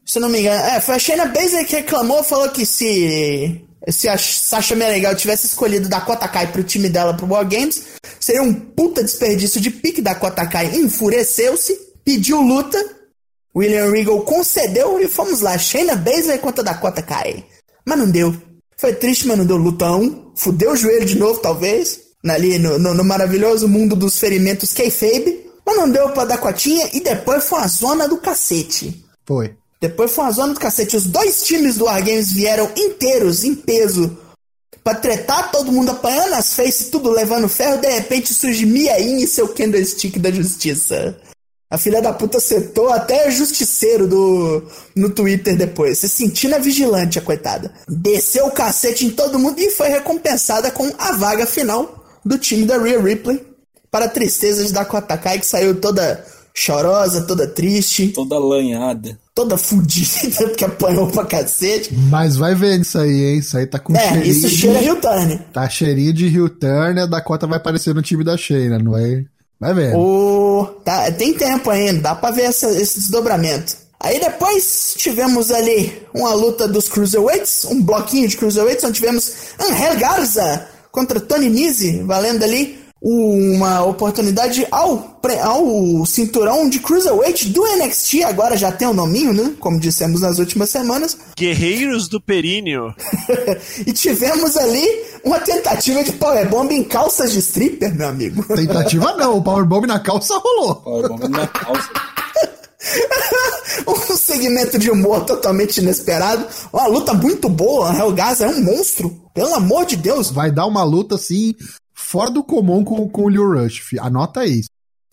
Se 0.05 0.19
não 0.19 0.29
me 0.29 0.39
engano. 0.39 0.60
É, 0.63 0.81
foi 0.81 0.95
a 0.95 1.00
Shayna 1.00 1.27
Baszler 1.27 1.67
que 1.67 1.75
reclamou, 1.75 2.24
falou 2.24 2.50
que 2.50 2.65
se. 2.65 3.63
Se 3.89 4.07
a 4.07 4.17
Sasha 4.17 4.75
Meneghel 4.75 5.15
tivesse 5.15 5.48
escolhido 5.48 5.89
Dakota 5.89 6.27
Kai 6.27 6.51
pro 6.51 6.63
time 6.63 6.88
dela 6.88 7.15
pro 7.15 7.27
War 7.27 7.48
Games, 7.48 7.83
seria 8.19 8.43
um 8.43 8.53
puta 8.53 9.03
desperdício 9.03 9.60
de 9.60 9.71
pique. 9.71 10.01
Dakota 10.01 10.45
Kai 10.45 10.75
enfureceu-se, 10.75 11.77
pediu 12.03 12.41
luta. 12.41 12.77
William 13.55 13.91
Regal 13.91 14.21
concedeu 14.21 15.00
e 15.00 15.07
fomos 15.07 15.41
lá. 15.41 15.57
Shayna 15.57 15.95
Baszler 15.95 16.39
contra 16.39 16.63
Dakota 16.63 17.01
Kai. 17.01 17.45
Mas 17.86 17.98
não 17.98 18.10
deu. 18.10 18.50
Foi 18.81 18.93
triste, 18.95 19.27
mas 19.27 19.38
não 19.38 19.45
deu 19.45 19.57
lutão. 19.57 20.31
Fudeu 20.35 20.71
o 20.71 20.75
joelho 20.75 21.05
de 21.05 21.15
novo, 21.15 21.39
talvez. 21.39 22.00
Ali 22.27 22.57
no, 22.57 22.79
no- 22.79 22.95
no 22.95 23.03
maravilhoso 23.03 23.67
mundo 23.67 23.95
dos 23.95 24.17
ferimentos 24.19 24.73
kayfabe. 24.73 25.45
Mas 25.63 25.77
não 25.77 25.88
deu 25.88 26.09
pra 26.09 26.25
dar 26.25 26.39
cotinha 26.39 26.89
e 26.91 27.00
depois 27.00 27.43
foi 27.45 27.59
uma 27.59 27.67
zona 27.67 28.07
do 28.07 28.17
cacete. 28.17 29.05
Foi. 29.27 29.53
Depois 29.79 30.11
foi 30.11 30.23
uma 30.23 30.31
zona 30.31 30.53
do 30.55 30.59
cacete. 30.59 30.97
Os 30.97 31.05
dois 31.05 31.43
times 31.43 31.77
do 31.77 31.85
Wargames 31.85 32.31
vieram 32.33 32.71
inteiros, 32.75 33.43
em 33.43 33.53
peso, 33.53 34.17
pra 34.83 34.95
tretar, 34.95 35.51
todo 35.51 35.71
mundo 35.71 35.91
apanhando 35.91 36.33
as 36.33 36.55
faces, 36.55 36.89
tudo 36.89 37.11
levando 37.11 37.47
ferro. 37.47 37.79
De 37.79 37.88
repente 37.88 38.33
surge 38.33 38.65
Miain 38.65 39.17
e 39.21 39.27
seu 39.27 39.47
candlestick 39.50 40.17
da 40.17 40.31
justiça. 40.31 41.15
A 41.72 41.78
filha 41.78 42.01
da 42.01 42.12
puta 42.12 42.38
acertou 42.38 42.90
até 42.92 43.32
justiceiro 43.32 44.06
do, 44.06 44.62
no 44.94 45.10
Twitter 45.10 45.56
depois. 45.56 45.98
Se 46.00 46.10
sentindo 46.10 46.54
a 46.56 46.60
vigilante, 46.60 47.18
a 47.18 47.22
coitada. 47.22 47.72
Desceu 47.88 48.48
o 48.48 48.51
cacete 48.51 49.06
em 49.06 49.10
todo 49.10 49.40
mundo 49.40 49.58
e 49.58 49.72
foi 49.72 49.88
recompensada 49.88 50.70
com 50.70 50.92
a 51.00 51.13
vaga 51.13 51.46
final 51.48 52.06
do 52.25 52.38
time 52.38 52.66
da 52.66 52.78
Rhea 52.78 53.01
Ripley. 53.01 53.42
Para 53.90 54.06
a 54.06 54.10
tristeza 54.10 54.63
de 54.66 54.72
Dakota 54.74 55.18
Kai, 55.18 55.40
que 55.40 55.46
saiu 55.46 55.75
toda 55.80 56.24
chorosa, 56.54 57.22
toda 57.22 57.48
triste. 57.48 58.10
Toda 58.10 58.38
lanhada. 58.38 59.18
toda 59.34 59.58
fudida, 59.58 60.30
porque 60.48 60.66
apanhou 60.66 61.08
pra 61.08 61.24
cacete. 61.25 61.94
Mas 62.10 62.36
vai 62.36 62.54
vendo 62.54 62.82
isso 62.84 62.98
aí, 62.98 63.24
hein? 63.24 63.38
Isso 63.40 63.58
aí 63.58 63.66
tá 63.66 63.80
com 63.80 63.96
É, 63.96 64.00
cheirinho. 64.10 64.25
isso 64.25 64.48
de- 64.50 64.56
cheira 64.58 64.80
Rio 64.80 64.96
Turner. 64.98 65.40
Tá 65.54 65.70
cheirinho 65.70 66.13
de 66.13 66.28
Rio 66.28 66.50
Turner, 66.50 67.04
a 67.04 67.08
Dakota 67.08 67.48
vai 67.48 67.58
aparecer 67.58 67.96
no 67.96 68.01
time 68.01 68.24
da 68.25 68.36
Sheina, 68.38 68.78
não 68.78 68.98
é? 68.98 69.24
Vai 69.62 69.74
vendo. 69.75 69.98
O... 69.98 70.65
Tá, 70.84 71.10
tem 71.12 71.34
tempo 71.36 71.70
ainda, 71.70 72.01
dá 72.01 72.15
pra 72.15 72.32
ver 72.32 72.44
essa- 72.46 72.72
esse 72.72 73.00
desdobramento. 73.00 73.77
Aí 74.00 74.20
depois 74.20 74.96
tivemos 74.98 75.51
ali 75.51 76.01
uma 76.13 76.34
luta 76.34 76.68
dos 76.68 76.89
Cruiserweights, 76.89 77.65
um 77.65 77.80
bloquinho 77.82 78.27
de 78.27 78.36
Cruiserweights, 78.36 78.84
onde 78.84 78.96
tivemos 79.00 79.32
Angel 79.60 79.96
Garza 80.00 80.68
contra 80.91 81.20
Tony 81.20 81.48
Nese, 81.50 82.01
valendo 82.01 82.44
ali 82.44 82.80
uma 83.01 83.84
oportunidade 83.84 84.67
ao, 84.70 84.98
pre- 85.22 85.39
ao 85.39 86.05
cinturão 86.05 86.70
de 86.70 86.79
Cruiserweight 86.79 87.50
do 87.50 87.63
NXT, 87.77 88.22
agora 88.24 88.55
já 88.55 88.72
tem 88.72 88.88
o 88.88 88.93
nominho, 88.93 89.34
né? 89.34 89.53
Como 89.60 89.79
dissemos 89.79 90.22
nas 90.22 90.38
últimas 90.38 90.70
semanas. 90.70 91.17
Guerreiros 91.36 92.08
do 92.08 92.22
Períneo. 92.22 92.93
e 93.88 93.91
tivemos 93.91 94.55
ali 94.55 94.86
uma 95.24 95.39
tentativa 95.39 96.03
de 96.03 96.12
powerbomb 96.12 96.72
em 96.72 96.84
calças 96.84 97.31
de 97.31 97.39
stripper, 97.39 97.96
meu 97.96 98.08
amigo. 98.10 98.43
Tentativa 98.55 99.13
não, 99.17 99.38
o 99.38 99.43
Powerbomb 99.43 99.88
na 99.88 100.00
calça 100.00 100.38
rolou. 100.38 100.75
Powerbomb 100.75 101.27
na 101.27 101.48
calça. 101.48 101.89
um 103.88 104.15
segmento 104.15 104.77
de 104.77 104.89
humor 104.91 105.25
totalmente 105.25 105.77
inesperado. 105.77 106.46
Uma 106.72 106.88
luta 106.88 107.13
muito 107.13 107.50
boa. 107.50 108.05
O 108.05 108.12
Gaza 108.12 108.46
é 108.46 108.50
um 108.50 108.62
monstro. 108.62 109.20
Pelo 109.34 109.55
amor 109.55 109.86
de 109.86 109.96
Deus. 109.96 110.29
Vai 110.29 110.51
dar 110.51 110.65
uma 110.65 110.84
luta 110.84 111.15
assim, 111.15 111.55
fora 112.12 112.30
do 112.30 112.44
comum 112.44 112.84
com, 112.84 113.08
com 113.10 113.24
o 113.24 113.30
Liu 113.30 113.48
Rush. 113.53 113.80
fi. 113.80 113.98
Anota 114.00 114.41
aí. 114.41 114.62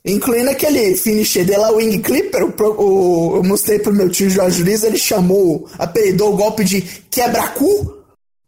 Incluindo 0.05 0.51
aquele 0.51 0.97
finisher 0.97 1.45
dela, 1.45 1.73
Wing 1.73 1.99
Clipper. 2.01 2.45
O, 2.45 2.53
o- 2.83 3.37
eu 3.37 3.43
mostrei 3.45 3.79
pro 3.79 3.93
meu 3.93 4.09
tio 4.09 4.29
Jorge 4.31 4.63
Luiz. 4.63 4.83
Ele 4.83 4.97
chamou, 4.99 5.69
apelidou 5.79 6.33
o 6.33 6.37
golpe 6.37 6.65
de 6.65 6.81
quebra-cu. 7.11 7.95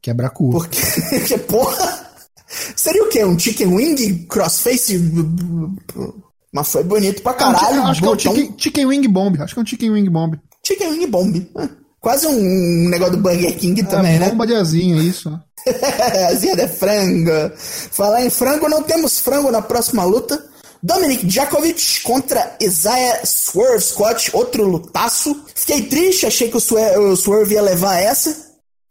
Quebra 0.03 0.31
cu. 0.31 0.51
Porque, 0.51 0.81
que 1.27 1.39
porra. 1.39 2.09
Seria 2.75 3.05
o 3.05 3.09
quê? 3.09 3.25
Um 3.25 3.39
chicken 3.39 3.69
wing 3.75 4.27
crossface? 4.27 4.99
Mas 6.53 6.73
foi 6.73 6.83
bonito 6.83 7.23
pra 7.23 7.35
caralho. 7.35 7.83
acho 7.83 8.01
que 8.01 8.07
é 8.09 8.11
um 8.11 8.19
chicken, 8.19 8.55
chicken 8.59 8.87
Wing 8.87 9.09
Bomb. 9.09 9.41
Acho 9.41 9.55
que 9.55 9.61
é 9.61 9.63
um 9.63 9.67
Chicken 9.67 9.91
Wing 9.91 10.11
Bomb. 10.11 10.35
chicken 10.67 10.89
wing 10.91 11.07
bomb. 11.07 11.47
Ah, 11.57 11.69
Quase 12.01 12.27
um 12.27 12.89
negócio 12.89 13.17
do 13.17 13.23
Burger 13.23 13.57
King 13.59 13.83
também, 13.83 14.17
é, 14.17 14.19
né? 14.19 14.31
bomba 14.31 14.47
de 14.47 14.55
asinha, 14.55 15.03
isso. 15.03 15.31
né? 15.31 15.39
Asinha 16.31 16.57
de 16.57 16.67
frango. 16.67 17.53
Falar 17.57 18.25
em 18.25 18.31
frango, 18.31 18.69
não 18.69 18.83
temos 18.83 19.19
frango 19.19 19.51
na 19.51 19.61
próxima 19.61 20.03
luta. 20.05 20.43
Dominic 20.83 21.27
Djakovic 21.27 22.01
contra 22.03 22.57
Isaiah 22.59 23.21
Swerve 23.25 23.83
Scott, 23.83 24.31
outro 24.33 24.67
lutaço. 24.67 25.45
Fiquei 25.55 25.83
triste, 25.83 26.25
achei 26.25 26.49
que 26.49 26.57
o 26.57 26.61
Swerve, 26.61 26.99
o 26.99 27.17
Swerve 27.17 27.55
ia 27.55 27.63
levar 27.63 27.99
essa. 27.99 28.35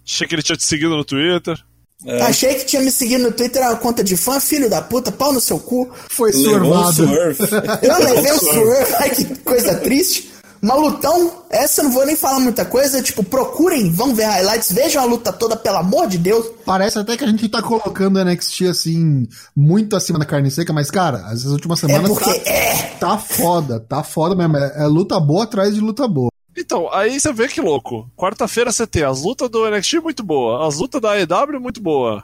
Achei 0.06 0.28
que 0.28 0.36
ele 0.36 0.44
tinha 0.44 0.56
te 0.56 0.63
seguido 0.63 0.96
no 0.96 1.04
Twitter. 1.04 1.58
É, 2.06 2.22
Achei 2.22 2.56
que 2.56 2.66
tinha 2.66 2.82
me 2.82 2.92
seguido 2.92 3.24
no 3.24 3.32
Twitter, 3.32 3.62
era 3.62 3.72
uma 3.72 3.78
conta 3.78 4.04
de 4.04 4.16
fã, 4.16 4.39
filho 4.39 4.70
da 4.70 4.82
puta, 4.82 5.12
pau 5.12 5.34
no 5.34 5.42
seu 5.42 5.60
cu. 5.60 5.89
Foi 6.10 6.32
survado. 6.32 6.94
surf. 6.94 7.42
Eu 7.82 8.00
levei 8.00 8.32
o 8.32 8.39
Swerve, 8.39 8.94
ai 9.00 9.10
que 9.10 9.25
coisa 9.39 9.75
triste. 9.75 10.32
Uma 10.62 10.75
lutão, 10.75 11.44
essa 11.50 11.80
eu 11.82 11.86
não 11.86 11.92
vou 11.92 12.06
nem 12.06 12.16
falar 12.16 12.39
muita 12.39 12.66
coisa, 12.66 13.01
tipo, 13.01 13.24
procurem, 13.24 13.89
vão 13.92 14.13
ver 14.13 14.25
highlights, 14.25 14.72
vejam 14.72 15.01
a 15.01 15.06
luta 15.06 15.32
toda, 15.32 15.56
pelo 15.56 15.78
amor 15.78 16.08
de 16.08 16.18
Deus. 16.18 16.46
Parece 16.66 17.00
até 17.00 17.16
que 17.16 17.24
a 17.24 17.28
gente 17.28 17.48
tá 17.48 17.62
colocando 17.62 18.18
o 18.18 18.24
NXT 18.25 18.63
assim, 18.68 19.28
muito 19.56 19.96
acima 19.96 20.20
da 20.20 20.25
carne 20.25 20.51
seca, 20.51 20.74
mas 20.74 20.92
cara, 20.92 21.20
essas 21.32 21.46
últimas 21.51 21.82
É 21.84 21.88
semanas 21.88 22.10
porque 22.10 22.39
tá, 22.42 22.51
é. 22.51 22.74
tá 23.00 23.18
foda, 23.18 23.80
tá 23.80 24.04
foda 24.04 24.36
mesmo. 24.36 24.58
É, 24.58 24.84
é 24.84 24.86
luta 24.86 25.20
boa 25.20 25.46
atrás 25.46 25.74
de 25.74 25.80
luta 25.80 26.08
boa. 26.08 26.30
Então, 26.58 26.92
aí 26.92 27.18
você 27.20 27.32
vê 27.32 27.48
que 27.48 27.62
louco. 27.62 28.10
Quarta-feira 28.18 28.72
você 28.72 28.86
tem 28.86 29.04
as 29.04 29.22
lutas 29.22 29.50
do 29.50 29.70
NXT 29.70 30.01
muito 30.01 30.24
boa, 30.24 30.68
as 30.68 30.78
lutas 30.78 31.00
da 31.01 31.12
AEW 31.13 31.62
muito 31.62 31.82
boa. 31.82 32.22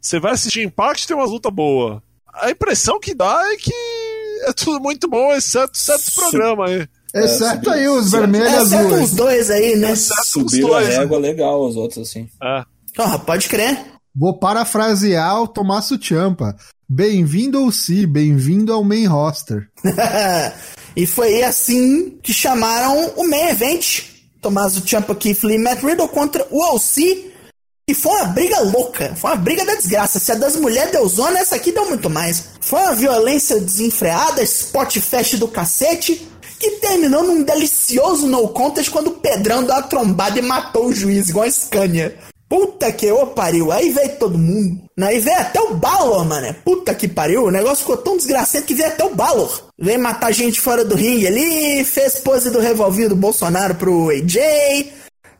Você 0.00 0.18
vai 0.18 0.32
assistir 0.32 0.62
Impact 0.62 1.06
tem 1.06 1.14
umas 1.16 1.30
lutas 1.30 1.52
boas. 1.52 2.00
A 2.32 2.50
impressão 2.50 2.98
que 2.98 3.14
dá 3.14 3.42
é 3.52 3.56
que 3.56 3.72
é 4.44 4.52
tudo 4.54 4.80
muito 4.80 5.08
bom, 5.08 5.32
exceto 5.34 5.76
certos 5.76 6.06
Su- 6.14 6.20
programas 6.20 6.70
aí. 6.70 6.88
Exceto 7.24 7.54
subiu- 7.56 7.72
aí 7.72 7.88
os 7.88 8.10
vermelhos 8.10 8.52
e 8.52 8.54
É, 8.56 8.66
certo 8.66 8.86
azuis. 8.94 9.04
os 9.04 9.10
dois 9.16 9.50
aí, 9.50 9.76
né? 9.76 9.92
Exceto 9.92 10.20
os 10.22 10.28
Subiram 10.28 10.68
a 10.74 10.80
dois. 10.80 10.88
né? 10.88 10.98
régua 10.98 11.18
legal, 11.18 11.66
os 11.66 11.76
outros, 11.76 12.08
assim. 12.08 12.28
É. 12.42 12.62
Porra, 12.94 13.18
pode 13.18 13.48
crer. 13.48 13.78
Vou 14.14 14.38
parafrasear 14.38 15.42
o 15.42 15.48
Tommaso 15.48 15.98
Ciampa. 16.02 16.56
Bem-vindo 16.88 17.58
ao 17.58 17.70
Si, 17.72 18.06
bem-vindo 18.06 18.72
ao 18.72 18.82
main 18.84 19.06
roster. 19.06 19.68
e 20.96 21.06
foi 21.06 21.42
assim 21.42 22.18
que 22.22 22.32
chamaram 22.32 23.12
o 23.16 23.28
main 23.28 23.48
event. 23.48 24.02
Tommaso 24.40 24.86
Ciampa, 24.86 25.14
Keith 25.14 25.42
Lee 25.42 25.56
e 25.56 25.58
Matt 25.58 25.82
Riddle 25.82 26.08
contra 26.08 26.46
o 26.50 26.74
OC. 26.74 27.32
E 27.88 27.94
foi 27.94 28.12
uma 28.12 28.24
briga 28.26 28.60
louca. 28.62 29.14
Foi 29.16 29.30
uma 29.30 29.36
briga 29.36 29.64
da 29.64 29.74
desgraça. 29.74 30.18
Se 30.18 30.32
a 30.32 30.34
das 30.34 30.56
mulheres 30.56 30.90
deu 30.92 31.06
zona, 31.08 31.38
essa 31.38 31.54
aqui 31.56 31.70
deu 31.70 31.86
muito 31.88 32.10
mais. 32.10 32.44
Foi 32.60 32.80
uma 32.80 32.94
violência 32.94 33.60
desenfreada, 33.60 34.42
spot 34.42 34.96
fest 34.98 35.36
do 35.36 35.46
cacete. 35.46 36.26
Que 36.58 36.70
terminou 36.72 37.22
num 37.22 37.42
delicioso 37.42 38.26
no 38.26 38.48
contest 38.48 38.90
quando 38.90 39.08
o 39.08 39.14
Pedrão 39.14 39.62
deu 39.62 39.74
uma 39.74 39.82
trombada 39.82 40.38
e 40.38 40.42
matou 40.42 40.86
o 40.86 40.94
juiz, 40.94 41.28
igual 41.28 41.46
a 41.46 41.50
Scania. 41.50 42.16
Puta 42.48 42.92
que 42.92 43.10
ô 43.10 43.26
pariu. 43.26 43.72
Aí 43.72 43.90
veio 43.90 44.16
todo 44.16 44.38
mundo. 44.38 44.80
Aí 45.00 45.18
veio 45.18 45.38
até 45.38 45.60
o 45.60 45.74
Balor, 45.74 46.24
mano. 46.24 46.54
Puta 46.64 46.94
que 46.94 47.08
pariu. 47.08 47.44
O 47.44 47.50
negócio 47.50 47.78
ficou 47.78 47.96
tão 47.96 48.16
desgraçado 48.16 48.64
que 48.64 48.74
veio 48.74 48.88
até 48.88 49.04
o 49.04 49.14
Balor. 49.14 49.64
Veio 49.78 50.00
matar 50.00 50.32
gente 50.32 50.60
fora 50.60 50.84
do 50.84 50.94
ringue 50.94 51.26
ali. 51.26 51.84
Fez 51.84 52.16
pose 52.20 52.50
do 52.50 52.60
revolvinho 52.60 53.08
do 53.08 53.16
Bolsonaro 53.16 53.74
pro 53.74 54.10
AJ. 54.10 54.36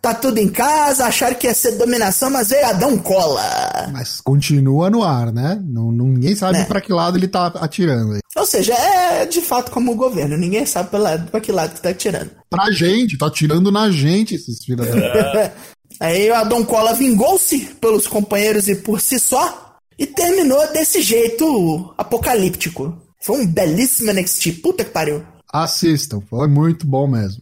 Tá 0.01 0.15
tudo 0.15 0.39
em 0.39 0.49
casa. 0.49 1.07
Acharam 1.07 1.35
que 1.35 1.47
ia 1.47 1.55
ser 1.55 1.73
dominação, 1.73 2.31
mas 2.31 2.49
veio 2.49 2.67
Adão 2.67 2.97
Cola. 2.99 3.89
Mas 3.93 4.21
continua 4.21 4.89
no 4.89 5.03
ar, 5.03 5.33
né? 5.33 5.61
Não, 5.67 5.91
ninguém 5.91 6.37
sabe 6.37 6.59
É. 6.59 6.65
pra 6.65 6.81
que 6.81 6.93
lado 6.93 7.17
ele 7.19 7.27
tá 7.29 7.47
atirando 7.57 8.13
aí. 8.13 8.21
Ou 8.37 8.47
seja, 8.47 8.75
é 8.75 9.27
de 9.27 9.41
fato 9.41 9.71
como 9.71 9.93
o 9.93 9.97
governo. 9.97 10.37
Ninguém 10.37 10.65
sabe 10.67 10.91
pra, 10.91 11.19
pra 11.19 11.41
que 11.41 11.51
lado 11.51 11.75
que 11.75 11.81
tá 11.81 11.89
atirando. 11.91 12.31
Pra 12.49 12.71
gente, 12.71 13.19
tá 13.19 13.27
atirando 13.27 13.73
na 13.73 13.91
gente 13.91 14.35
esses 14.35 14.63
filhos 14.65 14.87
da... 14.87 15.53
Aí 15.99 16.31
o 16.31 16.35
Adão 16.35 16.63
Cola 16.65 16.93
vingou-se 16.93 17.59
pelos 17.81 18.07
companheiros 18.07 18.69
e 18.69 18.77
por 18.77 19.01
si 19.01 19.19
só. 19.19 19.77
E 19.99 20.07
terminou 20.07 20.71
desse 20.73 21.01
jeito 21.01 21.95
apocalíptico. 21.97 22.97
Foi 23.23 23.41
um 23.41 23.47
belíssimo 23.47 24.13
NXT. 24.13 24.53
Puta 24.63 24.85
que 24.85 24.91
pariu. 24.91 25.23
Assistam, 25.51 26.21
foi 26.29 26.49
muito 26.49 26.87
bom 26.87 27.07
mesmo. 27.07 27.41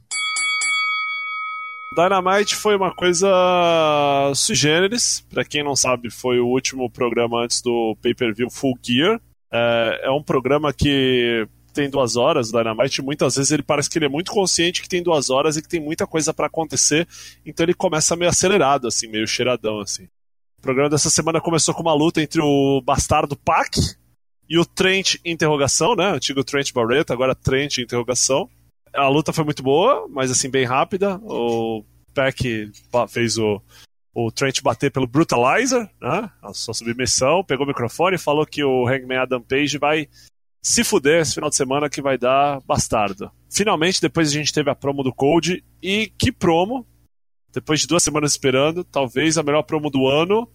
Dynamite 1.95 2.57
foi 2.57 2.77
uma 2.77 2.95
coisa 2.95 3.29
sui 4.35 4.55
generis. 4.55 5.25
Pra 5.31 5.45
quem 5.45 5.63
não 5.63 5.77
sabe, 5.77 6.11
foi 6.11 6.41
o 6.41 6.47
último 6.47 6.91
programa 6.91 7.43
antes 7.43 7.63
do 7.63 7.97
pay-per-view 8.03 8.51
Full 8.51 8.79
Gear. 8.83 9.21
É, 9.53 10.01
é 10.05 10.11
um 10.11 10.23
programa 10.23 10.73
que 10.73 11.47
tem 11.73 11.91
duas 11.91 12.17
horas, 12.17 12.51
Dynamite. 12.51 13.03
Muitas 13.03 13.37
vezes 13.37 13.53
ele 13.53 13.63
parece 13.63 13.91
que 13.91 13.99
ele 13.99 14.07
é 14.07 14.09
muito 14.09 14.33
consciente 14.33 14.83
que 14.83 14.89
tem 14.89 15.03
duas 15.03 15.31
horas 15.31 15.57
e 15.57 15.63
que 15.63 15.69
tem 15.69 15.81
muita 15.81 16.07
coisa 16.07 16.33
pra 16.33 16.47
acontecer. 16.47 17.07
Então 17.45 17.65
ele 17.65 17.75
começa 17.75 18.17
meio 18.17 18.31
acelerado, 18.31 18.87
assim, 18.87 19.09
meio 19.09 19.27
cheiradão, 19.27 19.81
assim. 19.81 20.05
O 20.59 20.63
programa 20.63 20.89
dessa 20.89 21.11
semana 21.11 21.41
começou 21.41 21.75
com 21.75 21.83
uma 21.83 21.95
luta 21.95 22.23
entre 22.23 22.41
o 22.41 22.81
bastardo 22.81 23.37
Pac 23.37 23.77
e 24.49 24.59
o 24.59 24.65
Trent 24.65 25.17
interrogação, 25.25 25.95
né? 25.95 26.13
Antigo 26.13 26.45
Trent 26.45 26.73
Barreto, 26.73 27.13
agora 27.13 27.35
Trent 27.35 27.79
interrogação. 27.79 28.49
A 28.95 29.09
luta 29.09 29.33
foi 29.33 29.45
muito 29.45 29.63
boa, 29.63 30.07
mas 30.09 30.31
assim, 30.31 30.49
bem 30.49 30.65
rápida. 30.65 31.21
O 31.23 31.85
ba- 32.93 33.09
fez 33.09 33.37
o, 33.39 33.61
o 34.15 34.31
Trent 34.31 34.63
bater 34.63 34.91
pelo 34.91 35.07
Brutalizer, 35.07 35.91
né? 36.01 36.31
A 36.43 36.55
sua 36.55 36.75
submissão, 36.75 37.43
pegou 37.45 37.65
o 37.65 37.69
microfone 37.69 38.17
e 38.17 38.19
falou 38.19 38.47
que 38.47 38.63
o 38.63 38.87
Hangman 38.87 39.19
Adam 39.19 39.41
Page 39.43 39.79
vai 39.79 40.09
se 40.63 40.83
fuder 40.85 41.21
esse 41.21 41.35
final 41.35 41.51
de 41.51 41.57
semana 41.57 41.91
que 41.91 42.01
vai 42.01 42.17
dar 42.17 42.61
bastardo. 42.61 43.31
Finalmente, 43.51 44.01
depois 44.01 44.29
a 44.29 44.33
gente 44.33 44.53
teve 44.53 44.71
a 44.71 44.75
promo 44.75 45.03
do 45.03 45.13
Cold, 45.13 45.63
e 45.83 46.11
que 46.17 46.33
promo! 46.33 46.87
Depois 47.53 47.81
de 47.81 47.87
duas 47.87 48.03
semanas 48.03 48.33
esperando, 48.33 48.83
talvez 48.83 49.37
a 49.37 49.43
melhor 49.43 49.63
promo 49.63 49.91
do 49.91 50.09
ano. 50.09 50.49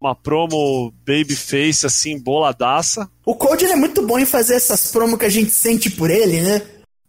Uma 0.00 0.14
promo 0.14 0.92
babyface, 1.06 1.84
assim, 1.86 2.18
boladaça. 2.18 3.10
O 3.24 3.36
ele 3.58 3.72
é 3.72 3.76
muito 3.76 4.06
bom 4.06 4.18
em 4.18 4.26
fazer 4.26 4.54
essas 4.54 4.92
promos 4.92 5.18
que 5.18 5.24
a 5.24 5.30
gente 5.30 5.50
sente 5.50 5.90
por 5.90 6.10
ele, 6.10 6.42
né? 6.42 6.62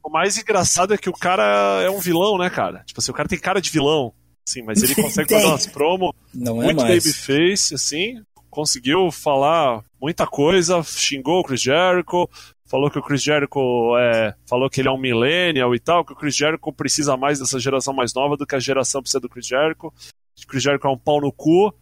O 0.07 0.09
mais 0.09 0.37
engraçado 0.37 0.93
é 0.93 0.97
que 0.97 1.09
o 1.09 1.13
cara 1.13 1.81
é 1.83 1.89
um 1.89 1.99
vilão, 1.99 2.37
né, 2.37 2.49
cara? 2.49 2.81
Tipo 2.85 3.01
assim, 3.01 3.11
o 3.11 3.13
cara 3.13 3.27
tem 3.27 3.37
cara 3.37 3.59
de 3.59 3.69
vilão, 3.69 4.13
assim, 4.47 4.61
mas 4.61 4.81
ele 4.81 4.95
consegue 5.03 5.33
fazer 5.33 5.45
umas 5.45 5.67
promos 5.67 6.13
Não 6.33 6.61
é 6.61 6.67
muito 6.67 6.81
mais. 6.81 7.03
babyface, 7.03 7.75
assim. 7.75 8.23
Conseguiu 8.49 9.11
falar 9.11 9.83
muita 10.01 10.25
coisa, 10.25 10.81
xingou 10.81 11.41
o 11.41 11.43
Chris 11.43 11.61
Jericho, 11.61 12.29
falou 12.65 12.89
que 12.89 12.97
o 12.97 13.01
Chris 13.01 13.21
Jericho 13.21 13.97
é, 13.97 14.33
falou 14.47 14.69
que 14.69 14.79
ele 14.79 14.87
é 14.87 14.91
um 14.91 14.97
millennial 14.97 15.75
e 15.75 15.79
tal, 15.79 16.05
que 16.05 16.13
o 16.13 16.15
Chris 16.15 16.37
Jericho 16.37 16.71
precisa 16.71 17.17
mais 17.17 17.37
dessa 17.39 17.59
geração 17.59 17.93
mais 17.93 18.13
nova 18.13 18.37
do 18.37 18.47
que 18.47 18.55
a 18.55 18.59
geração 18.59 19.01
precisa 19.01 19.19
do 19.19 19.27
Chris 19.27 19.45
Jericho. 19.45 19.87
O 19.87 20.47
Chris 20.47 20.63
Jericho 20.63 20.87
é 20.87 20.89
um 20.89 20.97
pau 20.97 21.19
no 21.19 21.33
cu. 21.33 21.73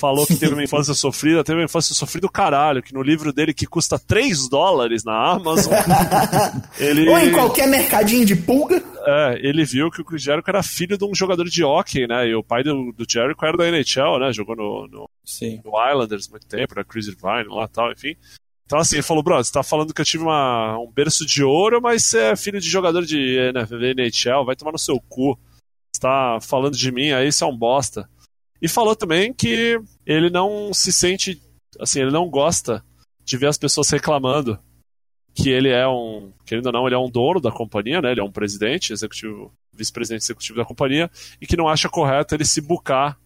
Falou 0.00 0.26
que 0.26 0.36
teve 0.36 0.52
uma 0.54 0.62
infância 0.64 0.92
sofrida, 0.92 1.44
teve 1.44 1.58
uma 1.58 1.64
infância 1.64 1.94
sofrida 1.94 2.26
do 2.26 2.32
caralho, 2.32 2.82
que 2.82 2.92
no 2.92 3.02
livro 3.02 3.32
dele 3.32 3.54
que 3.54 3.66
custa 3.66 3.98
3 3.98 4.48
dólares 4.48 5.04
na 5.04 5.32
Amazon, 5.32 5.72
ele 6.78 7.08
Ou 7.08 7.18
em 7.18 7.32
qualquer 7.32 7.68
mercadinho 7.68 8.24
de 8.24 8.34
pulga. 8.36 8.82
é, 9.06 9.38
ele 9.40 9.64
viu 9.64 9.90
que 9.90 10.02
o 10.02 10.18
Jericho 10.18 10.50
era 10.50 10.62
filho 10.62 10.98
de 10.98 11.04
um 11.04 11.14
jogador 11.14 11.44
de 11.44 11.62
hockey, 11.62 12.06
né? 12.06 12.28
E 12.28 12.34
o 12.34 12.42
pai 12.42 12.62
do, 12.62 12.92
do 12.92 13.06
Jericho 13.08 13.44
era 13.44 13.56
da 13.56 13.68
NHL, 13.68 14.18
né? 14.18 14.32
Jogou 14.32 14.56
no, 14.56 14.88
no, 14.88 15.08
Sim. 15.24 15.60
no 15.64 15.72
Islanders 15.90 16.28
muito 16.28 16.46
tempo, 16.46 16.74
na 16.74 16.84
Chris 16.84 17.06
Irvine 17.06 17.48
lá 17.48 17.64
e 17.64 17.68
tal, 17.68 17.92
enfim. 17.92 18.16
Então, 18.66 18.78
assim, 18.78 18.96
ele 18.96 19.02
falou, 19.02 19.22
brother, 19.22 19.44
você 19.44 19.52
tá 19.52 19.62
falando 19.62 19.92
que 19.92 20.00
eu 20.00 20.04
tive 20.06 20.24
uma, 20.24 20.78
um 20.78 20.90
berço 20.90 21.26
de 21.26 21.44
ouro, 21.44 21.82
mas 21.82 22.04
você 22.04 22.18
é 22.18 22.36
filho 22.36 22.58
de 22.58 22.68
jogador 22.68 23.04
de 23.04 23.36
NHL, 23.96 24.44
vai 24.44 24.56
tomar 24.56 24.72
no 24.72 24.78
seu 24.78 24.98
cu. 25.08 25.38
Você 25.92 26.00
tá 26.00 26.38
falando 26.40 26.76
de 26.76 26.90
mim, 26.90 27.12
aí 27.12 27.30
você 27.30 27.44
é 27.44 27.46
um 27.46 27.56
bosta. 27.56 28.08
E 28.64 28.68
falou 28.68 28.96
também 28.96 29.30
que 29.30 29.78
ele 30.06 30.30
não 30.30 30.72
se 30.72 30.90
sente, 30.90 31.38
assim, 31.78 32.00
ele 32.00 32.10
não 32.10 32.30
gosta 32.30 32.82
de 33.22 33.36
ver 33.36 33.48
as 33.48 33.58
pessoas 33.58 33.90
reclamando 33.90 34.58
que 35.34 35.50
ele 35.50 35.68
é 35.68 35.86
um, 35.86 36.32
querendo 36.46 36.68
ou 36.68 36.72
não, 36.72 36.86
ele 36.86 36.94
é 36.94 36.98
um 36.98 37.10
dono 37.10 37.42
da 37.42 37.52
companhia, 37.52 38.00
né? 38.00 38.12
Ele 38.12 38.22
é 38.22 38.24
um 38.24 38.32
presidente, 38.32 38.90
executivo, 38.90 39.52
vice-presidente 39.70 40.22
executivo 40.22 40.56
da 40.56 40.64
companhia, 40.64 41.10
e 41.42 41.46
que 41.46 41.58
não 41.58 41.68
acha 41.68 41.90
correto 41.90 42.34
ele 42.34 42.46
se 42.46 42.62
bucar, 42.62 43.20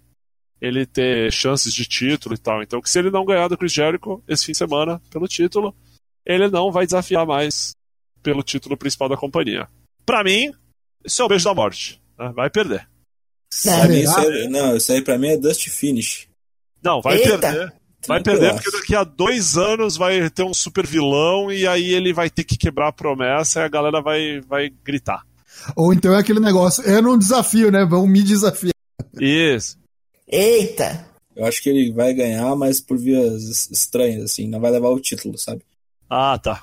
ele 0.60 0.84
ter 0.84 1.32
chances 1.32 1.72
de 1.72 1.86
título 1.86 2.34
e 2.34 2.38
tal. 2.38 2.60
Então, 2.60 2.80
que 2.82 2.90
se 2.90 2.98
ele 2.98 3.08
não 3.08 3.24
ganhar 3.24 3.46
do 3.46 3.56
Chris 3.56 3.72
Jericho 3.72 4.20
esse 4.26 4.44
fim 4.44 4.50
de 4.50 4.58
semana 4.58 5.00
pelo 5.08 5.28
título, 5.28 5.72
ele 6.26 6.48
não 6.48 6.72
vai 6.72 6.84
desafiar 6.84 7.24
mais 7.24 7.76
pelo 8.24 8.42
título 8.42 8.76
principal 8.76 9.08
da 9.08 9.16
companhia. 9.16 9.68
Para 10.04 10.24
mim, 10.24 10.52
isso 11.04 11.22
é 11.22 11.24
o 11.24 11.28
beijo 11.28 11.44
da 11.44 11.54
morte. 11.54 12.02
Né? 12.18 12.32
Vai 12.34 12.50
perder. 12.50 12.88
Mim, 13.88 14.00
isso 14.00 14.18
aí, 14.18 14.48
não, 14.48 14.76
isso 14.76 14.92
aí 14.92 15.02
pra 15.02 15.18
mim 15.18 15.28
é 15.28 15.36
Dust 15.36 15.68
Finish. 15.68 16.28
Não, 16.82 17.00
vai 17.00 17.16
Eita. 17.16 17.38
perder. 17.38 17.72
Vai 18.06 18.22
perder 18.22 18.54
porque 18.54 18.70
daqui 18.70 18.94
a 18.94 19.02
dois 19.04 19.56
anos 19.56 19.96
vai 19.96 20.30
ter 20.30 20.42
um 20.44 20.54
super 20.54 20.86
vilão 20.86 21.50
e 21.50 21.66
aí 21.66 21.92
ele 21.92 22.12
vai 22.12 22.30
ter 22.30 22.44
que 22.44 22.56
quebrar 22.56 22.88
a 22.88 22.92
promessa 22.92 23.60
e 23.60 23.64
a 23.64 23.68
galera 23.68 24.00
vai, 24.00 24.40
vai 24.40 24.70
gritar. 24.84 25.22
Ou 25.74 25.92
então 25.92 26.14
é 26.14 26.18
aquele 26.18 26.38
negócio, 26.40 26.84
eu 26.84 27.02
não 27.02 27.18
desafio, 27.18 27.70
né? 27.72 27.84
Vão 27.84 28.06
me 28.06 28.22
desafiar. 28.22 28.72
Isso. 29.20 29.76
Eita! 30.28 31.06
Eu 31.34 31.44
acho 31.46 31.62
que 31.62 31.68
ele 31.68 31.92
vai 31.92 32.14
ganhar, 32.14 32.54
mas 32.56 32.80
por 32.80 32.96
vias 32.96 33.42
es- 33.44 33.70
estranhas, 33.70 34.22
assim, 34.24 34.48
não 34.48 34.60
vai 34.60 34.70
levar 34.70 34.88
o 34.90 35.00
título, 35.00 35.36
sabe? 35.38 35.62
Ah, 36.08 36.38
tá. 36.38 36.62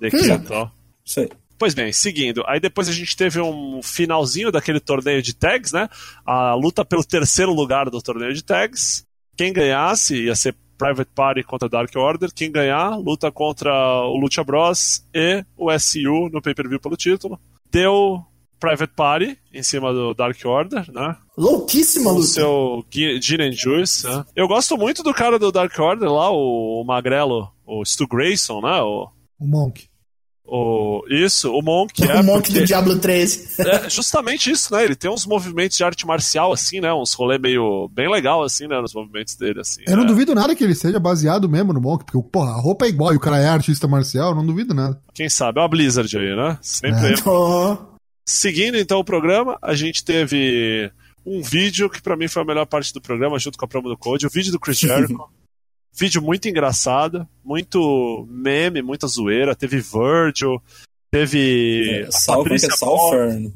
Daqui 0.00 0.16
Hum. 0.16 0.34
então. 0.34 0.70
Isso 1.04 1.20
aí. 1.20 1.28
Pois 1.62 1.74
bem, 1.74 1.92
seguindo. 1.92 2.42
Aí 2.48 2.58
depois 2.58 2.88
a 2.88 2.92
gente 2.92 3.16
teve 3.16 3.40
um 3.40 3.80
finalzinho 3.84 4.50
daquele 4.50 4.80
torneio 4.80 5.22
de 5.22 5.32
tags, 5.32 5.70
né? 5.70 5.88
A 6.26 6.54
luta 6.54 6.84
pelo 6.84 7.04
terceiro 7.04 7.54
lugar 7.54 7.88
do 7.88 8.02
torneio 8.02 8.34
de 8.34 8.42
tags. 8.42 9.06
Quem 9.36 9.52
ganhasse 9.52 10.24
ia 10.24 10.34
ser 10.34 10.56
Private 10.76 11.12
Party 11.14 11.44
contra 11.44 11.68
Dark 11.68 11.94
Order. 11.94 12.30
Quem 12.34 12.50
ganhar, 12.50 12.96
luta 12.96 13.30
contra 13.30 13.70
o 13.72 14.16
Lucha 14.16 14.42
Bros 14.42 15.06
e 15.14 15.44
o 15.56 15.70
SU 15.78 16.28
no 16.32 16.42
pay-per-view 16.42 16.80
pelo 16.80 16.96
título. 16.96 17.38
Deu 17.70 18.20
Private 18.58 18.92
Party 18.96 19.38
em 19.54 19.62
cima 19.62 19.92
do 19.92 20.14
Dark 20.14 20.36
Order, 20.44 20.90
né? 20.90 21.16
Louquíssima 21.38 22.10
O 22.10 22.14
luta. 22.14 22.26
seu 22.26 22.84
Gin 22.90 23.36
and 23.40 23.52
Juice. 23.52 24.04
né? 24.04 24.24
Eu 24.34 24.48
gosto 24.48 24.76
muito 24.76 25.04
do 25.04 25.14
cara 25.14 25.38
do 25.38 25.52
Dark 25.52 25.78
Order 25.78 26.10
lá, 26.10 26.28
o, 26.28 26.82
o 26.82 26.84
Magrelo, 26.84 27.48
o 27.64 27.84
Stu 27.84 28.08
Grayson, 28.08 28.60
né? 28.60 28.80
O, 28.82 29.08
O 29.38 29.46
Monk. 29.46 29.91
O, 30.44 31.02
isso, 31.08 31.52
o 31.52 31.62
Monk 31.62 32.02
é. 32.04 32.20
o 32.20 32.24
monte 32.24 32.46
porque- 32.46 32.60
do 32.60 32.66
Diablo 32.66 32.98
13. 32.98 33.62
é 33.62 33.88
justamente 33.90 34.50
isso, 34.50 34.74
né? 34.74 34.84
Ele 34.84 34.94
tem 34.96 35.10
uns 35.10 35.24
movimentos 35.26 35.76
de 35.76 35.84
arte 35.84 36.06
marcial, 36.06 36.52
assim, 36.52 36.80
né? 36.80 36.92
Uns 36.92 37.12
rolê 37.14 37.38
meio 37.38 37.88
bem 37.92 38.10
legal, 38.10 38.42
assim, 38.42 38.66
né? 38.66 38.80
Nos 38.80 38.92
movimentos 38.94 39.34
dele, 39.36 39.60
assim. 39.60 39.82
Eu 39.86 39.96
não 39.96 40.02
né? 40.04 40.08
duvido 40.08 40.34
nada 40.34 40.54
que 40.54 40.64
ele 40.64 40.74
seja 40.74 40.98
baseado 40.98 41.48
mesmo 41.48 41.72
no 41.72 41.80
Monk, 41.80 42.04
porque, 42.04 42.28
porra, 42.30 42.50
a 42.52 42.60
roupa 42.60 42.84
é 42.86 42.88
igual 42.88 43.12
e 43.12 43.16
o 43.16 43.20
cara 43.20 43.38
é 43.38 43.46
artista 43.48 43.86
marcial, 43.88 44.34
não 44.34 44.44
duvido 44.44 44.74
nada. 44.74 45.00
Quem 45.14 45.28
sabe? 45.28 45.58
É 45.58 45.62
uma 45.62 45.68
Blizzard 45.68 46.16
aí, 46.16 46.36
né? 46.36 46.58
Sempre. 46.60 47.12
É. 47.12 47.28
Oh, 47.28 47.76
Seguindo 48.24 48.76
então 48.78 48.98
o 49.00 49.04
programa, 49.04 49.58
a 49.60 49.74
gente 49.74 50.04
teve 50.04 50.90
um 51.26 51.42
vídeo 51.42 51.90
que 51.90 52.00
pra 52.00 52.16
mim 52.16 52.28
foi 52.28 52.42
a 52.42 52.44
melhor 52.44 52.66
parte 52.66 52.92
do 52.92 53.00
programa, 53.00 53.38
junto 53.38 53.58
com 53.58 53.64
a 53.64 53.68
promo 53.68 53.88
do 53.88 53.96
Code, 53.96 54.26
o 54.26 54.30
vídeo 54.30 54.52
do 54.52 54.60
Chris 54.60 54.78
Jericho. 54.80 55.16
Vídeo 55.92 56.22
muito 56.22 56.48
engraçado, 56.48 57.26
muito 57.44 58.26
meme, 58.30 58.82
muita 58.82 59.06
zoeira. 59.06 59.54
Teve 59.54 59.78
Virgil, 59.80 60.60
teve. 61.10 62.00
é 62.00 62.00
é? 62.02 62.08
Patrícia 62.26 62.70
Southern. 62.70 63.52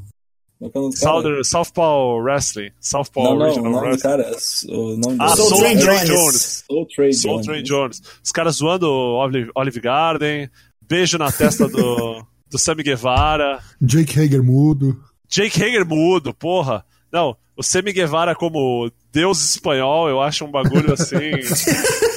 É 0.60 0.66
é? 0.66 0.70
Southern, 0.96 1.44
Southpaw 1.44 2.18
Wrestling. 2.22 2.70
Southpaw 2.80 3.24
Não, 3.24 3.34
não, 3.36 3.40
o 3.40 3.44
Original 3.44 3.72
nome 3.72 3.84
do 3.84 3.90
Wrestling. 3.90 4.10
cara. 4.10 4.30
O 4.68 4.96
nome 4.96 5.16
Ah, 5.20 5.36
Soul 5.36 5.48
Soul 5.48 5.60
Train 5.60 5.76
Jones. 5.78 6.08
Jones. 6.08 6.64
Soul 6.66 6.86
Train 6.86 7.12
Soul 7.12 7.34
Jones. 7.34 7.46
Train 7.46 7.62
Jones. 7.62 8.02
Os 8.24 8.32
caras 8.32 8.56
zoando 8.56 8.88
o 8.88 9.16
Olive, 9.18 9.50
Olive 9.54 9.80
Garden, 9.80 10.50
beijo 10.80 11.18
na 11.18 11.30
testa 11.30 11.68
do, 11.68 12.24
do 12.50 12.58
Sammy 12.58 12.82
Guevara, 12.82 13.60
Jake 13.80 14.18
Hager 14.18 14.42
mudo. 14.42 14.98
Jake 15.28 15.62
Hager 15.62 15.84
mudo, 15.84 16.32
porra. 16.32 16.84
Não, 17.12 17.36
o 17.56 17.62
Sammy 17.62 17.92
Guevara 17.92 18.34
como 18.34 18.90
deus 19.12 19.42
espanhol, 19.42 20.08
eu 20.08 20.22
acho 20.22 20.44
um 20.44 20.50
bagulho 20.50 20.92
assim. 20.94 21.16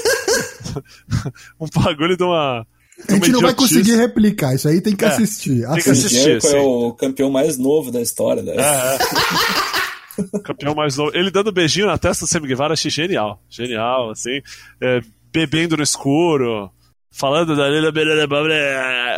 um 1.59 1.67
bagulho 1.81 2.15
de 2.17 2.23
uma. 2.23 2.65
A 3.07 3.13
gente 3.13 3.31
não 3.31 3.39
vai 3.41 3.53
conseguir 3.53 3.95
replicar, 3.95 4.53
isso 4.55 4.67
aí 4.67 4.81
tem 4.81 4.95
que 4.95 5.05
É, 5.05 5.07
assistir. 5.07 5.59
que 5.59 5.65
Assiste. 5.65 5.89
assistir. 5.89 6.41
Sim. 6.41 6.57
é 6.57 6.59
o 6.59 6.93
campeão 6.93 7.31
mais 7.31 7.57
novo 7.57 7.91
da 7.91 8.01
história. 8.01 8.41
Né? 8.43 8.55
É, 8.57 8.95
é. 8.95 8.99
Campeão 10.43 10.75
mais 10.75 10.97
novo. 10.97 11.11
Ele 11.15 11.31
dando 11.31 11.51
beijinho 11.51 11.87
na 11.87 11.97
testa 11.97 12.25
do 12.25 12.29
Sammy 12.29 12.47
Guevara, 12.47 12.73
achei 12.73 12.91
genial. 12.91 13.41
Genial, 13.49 14.11
assim. 14.11 14.41
É, 14.81 15.01
bebendo 15.31 15.77
no 15.77 15.83
escuro, 15.83 16.69
falando 17.09 17.55
da 17.55 17.69
Lila 17.69 17.91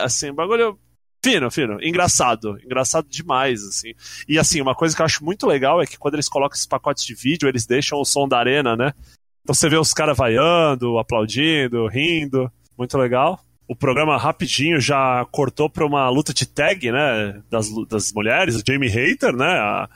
assim, 0.03 0.31
bagulho 0.31 0.77
fino, 1.23 1.49
fino. 1.51 1.77
Engraçado. 1.81 2.57
Engraçado 2.63 3.07
demais, 3.09 3.63
assim. 3.63 3.93
E, 4.27 4.37
assim, 4.37 4.61
uma 4.61 4.75
coisa 4.75 4.95
que 4.95 5.01
eu 5.01 5.05
acho 5.05 5.23
muito 5.23 5.45
legal 5.47 5.81
é 5.81 5.85
que 5.85 5.97
quando 5.97 6.15
eles 6.15 6.29
colocam 6.29 6.55
esses 6.55 6.65
pacotes 6.65 7.03
de 7.03 7.13
vídeo, 7.13 7.47
eles 7.47 7.65
deixam 7.65 7.99
o 7.99 8.05
som 8.05 8.27
da 8.27 8.37
arena, 8.39 8.75
né? 8.75 8.93
Então 9.43 9.53
você 9.55 9.67
vê 9.69 9.77
os 9.77 9.93
caras 9.93 10.17
vaiando, 10.17 10.97
aplaudindo, 10.99 11.87
rindo. 11.87 12.51
Muito 12.77 12.97
legal. 12.97 13.39
O 13.67 13.75
programa 13.75 14.17
rapidinho 14.17 14.79
já 14.81 15.25
cortou 15.31 15.69
pra 15.69 15.85
uma 15.85 16.09
luta 16.09 16.33
de 16.33 16.45
tag, 16.45 16.91
né? 16.91 17.41
Das, 17.49 17.67
das 17.87 18.11
mulheres, 18.13 18.55
o 18.55 18.63
Jamie 18.65 18.89
Hater, 18.89 19.33
né? 19.35 19.45
a- 19.47 19.89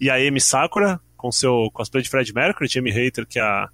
e 0.00 0.10
a 0.10 0.16
Amy 0.16 0.40
Sakura, 0.40 1.00
com 1.16 1.30
seu 1.30 1.70
cosplay 1.72 2.02
de 2.02 2.10
Fred 2.10 2.32
Mercury, 2.34 2.68
Jamie 2.68 2.92
Hater, 2.92 3.24
que 3.26 3.38
é 3.38 3.42
a, 3.42 3.68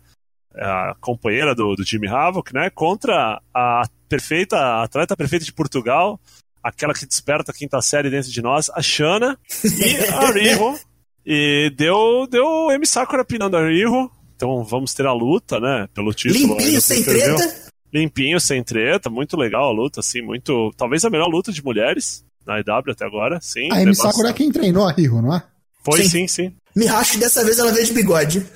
é 0.54 0.64
a 0.64 0.94
companheira 1.00 1.54
do, 1.54 1.74
do 1.74 1.84
Jimmy 1.84 2.06
Havoc, 2.06 2.52
né? 2.52 2.68
Contra 2.70 3.40
a 3.54 3.82
perfeita, 4.08 4.56
a 4.58 4.82
atleta 4.84 5.16
perfeita 5.16 5.44
de 5.44 5.52
Portugal, 5.52 6.20
aquela 6.62 6.92
que 6.94 7.06
desperta 7.06 7.50
a 7.50 7.54
quinta 7.54 7.80
série 7.80 8.10
dentro 8.10 8.30
de 8.30 8.42
nós, 8.42 8.70
a 8.74 8.82
Shana 8.82 9.38
e 9.64 9.96
a 10.14 10.30
Riho. 10.32 10.78
E 11.24 11.72
deu, 11.76 12.26
deu 12.30 12.70
Amy 12.70 12.86
Sakura 12.86 13.24
pinando 13.24 13.56
a 13.56 13.66
Riho. 13.66 14.10
Então 14.38 14.62
vamos 14.62 14.94
ter 14.94 15.05
a 15.05 15.12
luta, 15.12 15.59
né? 15.59 15.88
Pelo 15.92 16.14
título. 16.14 16.57
limpinho, 16.57 16.81
sem 16.81 17.03
treta. 17.03 17.57
Limpinho, 17.92 18.40
sem 18.40 18.62
treta, 18.62 19.11
muito 19.11 19.37
legal 19.37 19.64
a 19.68 19.72
luta, 19.72 19.98
assim, 19.98 20.22
muito. 20.22 20.72
Talvez 20.77 21.05
a 21.05 21.11
melhor 21.11 21.27
luta 21.27 21.51
de 21.51 21.61
mulheres 21.64 22.24
na 22.46 22.61
EW 22.61 22.92
até 22.92 23.05
agora, 23.05 23.40
sim. 23.42 23.68
A 23.72 23.79
Amy 23.79 23.96
Sakura 23.96 24.29
é 24.29 24.33
quem 24.33 24.53
treinou 24.53 24.87
a 24.87 24.92
Riho, 24.92 25.20
não 25.20 25.35
é? 25.35 25.42
Foi 25.83 26.03
Sim. 26.05 26.09
sim, 26.09 26.29
sim. 26.29 26.53
Me 26.77 26.87
racho 26.87 27.18
dessa 27.18 27.44
vez 27.44 27.59
ela 27.59 27.72
veio 27.72 27.85
de 27.85 27.92
bigode. 27.92 28.46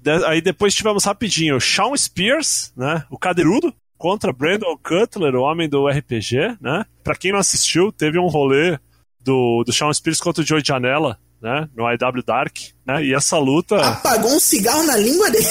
De- 0.00 0.24
Aí 0.26 0.40
depois 0.42 0.74
tivemos 0.74 1.04
rapidinho 1.04 1.58
Shawn 1.60 1.96
Spears, 1.96 2.72
né? 2.76 3.04
O 3.10 3.18
cadeirudo, 3.18 3.72
contra 3.96 4.32
Brandon 4.32 4.76
Cutler, 4.82 5.34
o 5.34 5.42
homem 5.42 5.68
do 5.68 5.88
RPG, 5.88 6.56
né? 6.60 6.84
Pra 7.02 7.14
quem 7.16 7.32
não 7.32 7.38
assistiu, 7.38 7.90
teve 7.90 8.18
um 8.18 8.26
rolê 8.28 8.78
do, 9.20 9.62
do 9.64 9.72
Shawn 9.72 9.92
Spears 9.94 10.20
contra 10.20 10.42
o 10.42 10.46
Joey 10.46 10.62
Janela, 10.64 11.18
né? 11.40 11.68
No 11.74 11.84
IW 11.90 12.22
Dark, 12.24 12.56
né? 12.86 13.04
E 13.04 13.14
essa 13.14 13.38
luta. 13.38 13.80
Apagou 13.80 14.34
um 14.34 14.40
cigarro 14.40 14.84
na 14.84 14.96
língua 14.96 15.30
dele. 15.30 15.46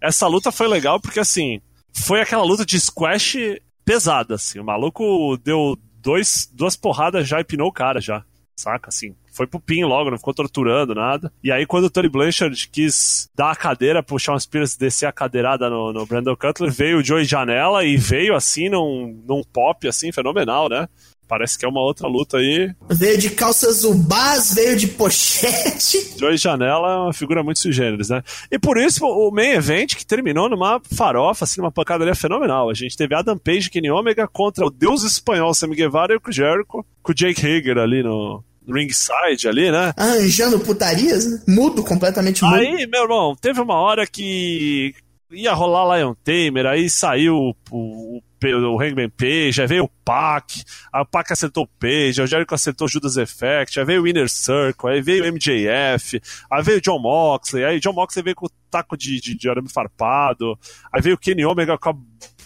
essa 0.00 0.26
luta 0.26 0.50
foi 0.50 0.68
legal 0.68 1.00
porque, 1.00 1.20
assim, 1.20 1.60
foi 1.92 2.20
aquela 2.20 2.44
luta 2.44 2.64
de 2.64 2.78
squash 2.80 3.36
pesada, 3.84 4.34
assim. 4.34 4.58
O 4.58 4.64
maluco 4.64 5.36
deu 5.38 5.76
dois, 6.00 6.48
duas 6.52 6.76
porradas 6.76 7.28
já 7.28 7.40
e 7.40 7.44
pinou 7.44 7.68
o 7.68 7.72
cara 7.72 8.00
já, 8.00 8.24
saca? 8.56 8.88
Assim, 8.88 9.14
foi 9.32 9.46
pro 9.46 9.60
pin 9.60 9.84
logo, 9.84 10.10
não 10.10 10.18
ficou 10.18 10.34
torturando 10.34 10.94
nada. 10.94 11.32
E 11.42 11.50
aí, 11.50 11.64
quando 11.66 11.84
o 11.84 11.90
Tony 11.90 12.08
Blanchard 12.08 12.68
quis 12.68 13.30
dar 13.34 13.50
a 13.50 13.56
cadeira 13.56 14.02
pro 14.02 14.18
Shawn 14.18 14.38
Spears 14.38 14.76
descer 14.76 15.06
a 15.06 15.12
cadeirada 15.12 15.70
no, 15.70 15.92
no 15.92 16.04
Brandon 16.04 16.36
Cutler, 16.36 16.70
veio 16.70 16.98
o 16.98 17.04
Joey 17.04 17.24
Janela 17.24 17.84
e 17.84 17.96
veio, 17.96 18.34
assim, 18.34 18.68
num, 18.68 19.22
num 19.26 19.42
pop, 19.42 19.88
assim, 19.88 20.12
fenomenal, 20.12 20.68
né? 20.68 20.86
Parece 21.32 21.58
que 21.58 21.64
é 21.64 21.68
uma 21.68 21.80
outra 21.80 22.06
luta 22.06 22.36
aí. 22.36 22.70
Veio 22.90 23.16
de 23.16 23.30
calças 23.30 23.84
ubás, 23.84 24.52
veio 24.52 24.76
de 24.76 24.86
pochete. 24.86 26.12
Joey 26.20 26.36
Janela 26.36 26.92
é 26.92 26.96
uma 27.04 27.12
figura 27.14 27.42
muito 27.42 27.58
sui 27.58 27.72
generis, 27.72 28.10
né? 28.10 28.22
E 28.50 28.58
por 28.58 28.76
isso 28.76 29.02
o 29.06 29.30
main 29.30 29.52
event 29.52 29.94
que 29.94 30.04
terminou 30.04 30.50
numa 30.50 30.78
farofa, 30.94 31.46
assim, 31.46 31.62
numa 31.62 31.72
pancadaria 31.72 32.14
fenomenal. 32.14 32.68
A 32.68 32.74
gente 32.74 32.98
teve 32.98 33.14
Adam 33.14 33.38
Page 33.38 33.70
Kenny 33.70 33.90
Omega 33.90 34.28
contra 34.28 34.66
o 34.66 34.70
deus 34.70 35.04
espanhol 35.04 35.54
Sammy 35.54 35.74
Guevara 35.74 36.12
e 36.12 36.18
o 36.18 36.30
Jericho, 36.30 36.84
com 37.02 37.12
o 37.12 37.14
Jake 37.14 37.40
Hager 37.40 37.78
ali 37.78 38.02
no 38.02 38.44
ringside 38.68 39.48
ali, 39.48 39.72
né? 39.72 39.94
Arranjando 39.96 40.60
putarias, 40.60 41.24
né? 41.24 41.40
Mudo, 41.48 41.82
completamente 41.82 42.44
mudo. 42.44 42.56
Aí, 42.56 42.86
meu 42.86 43.04
irmão, 43.04 43.34
teve 43.40 43.58
uma 43.58 43.76
hora 43.80 44.06
que 44.06 44.94
ia 45.30 45.54
rolar 45.54 45.96
Lion 45.96 46.14
Tamer, 46.22 46.66
aí 46.66 46.90
saiu 46.90 47.36
o, 47.36 47.54
o 47.70 48.22
o 48.44 48.80
Hangman 48.80 49.10
Page, 49.10 49.60
aí 49.60 49.66
veio 49.66 49.84
o 49.84 49.90
Pac, 50.04 50.62
a 50.92 51.04
Pac 51.04 51.32
acertou 51.32 51.64
o 51.64 51.68
Page, 51.78 52.22
o 52.22 52.26
Jericho 52.26 52.54
acertou 52.54 52.86
o 52.86 52.90
Judas 52.90 53.16
Effect, 53.16 53.78
aí 53.78 53.86
veio 53.86 54.02
o 54.02 54.08
Inner 54.08 54.28
Circle, 54.28 54.90
aí 54.90 55.00
veio 55.00 55.24
o 55.24 55.32
MJF, 55.32 56.20
aí 56.50 56.62
veio 56.62 56.78
o 56.78 56.80
John 56.80 56.98
Moxley, 56.98 57.64
aí 57.64 57.80
John 57.80 57.92
Moxley 57.92 58.22
veio 58.22 58.36
com 58.36 58.46
o 58.46 58.50
taco 58.70 58.96
de, 58.96 59.20
de, 59.20 59.36
de 59.36 59.48
arame 59.48 59.68
farpado, 59.68 60.58
aí 60.92 61.00
veio 61.00 61.14
o 61.14 61.18
Kenny 61.18 61.44
Omega 61.44 61.78
com 61.78 61.90
a 61.90 61.94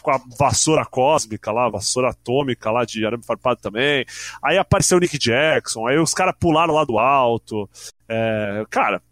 com 0.06 0.12
a 0.12 0.20
vassoura 0.38 0.84
cósmica 0.84 1.50
lá, 1.50 1.68
vassoura 1.68 2.10
atômica 2.10 2.70
lá 2.70 2.84
de 2.84 3.04
arame 3.04 3.24
farpado 3.24 3.60
também. 3.60 4.06
Aí 4.40 4.56
apareceu 4.56 4.98
o 4.98 5.00
Nick 5.00 5.18
Jackson, 5.18 5.84
aí 5.88 5.98
os 5.98 6.14
caras 6.14 6.36
pularam 6.38 6.74
lá 6.74 6.84
do 6.84 6.96
alto. 6.96 7.68
É, 8.08 8.64
cara, 8.70 9.02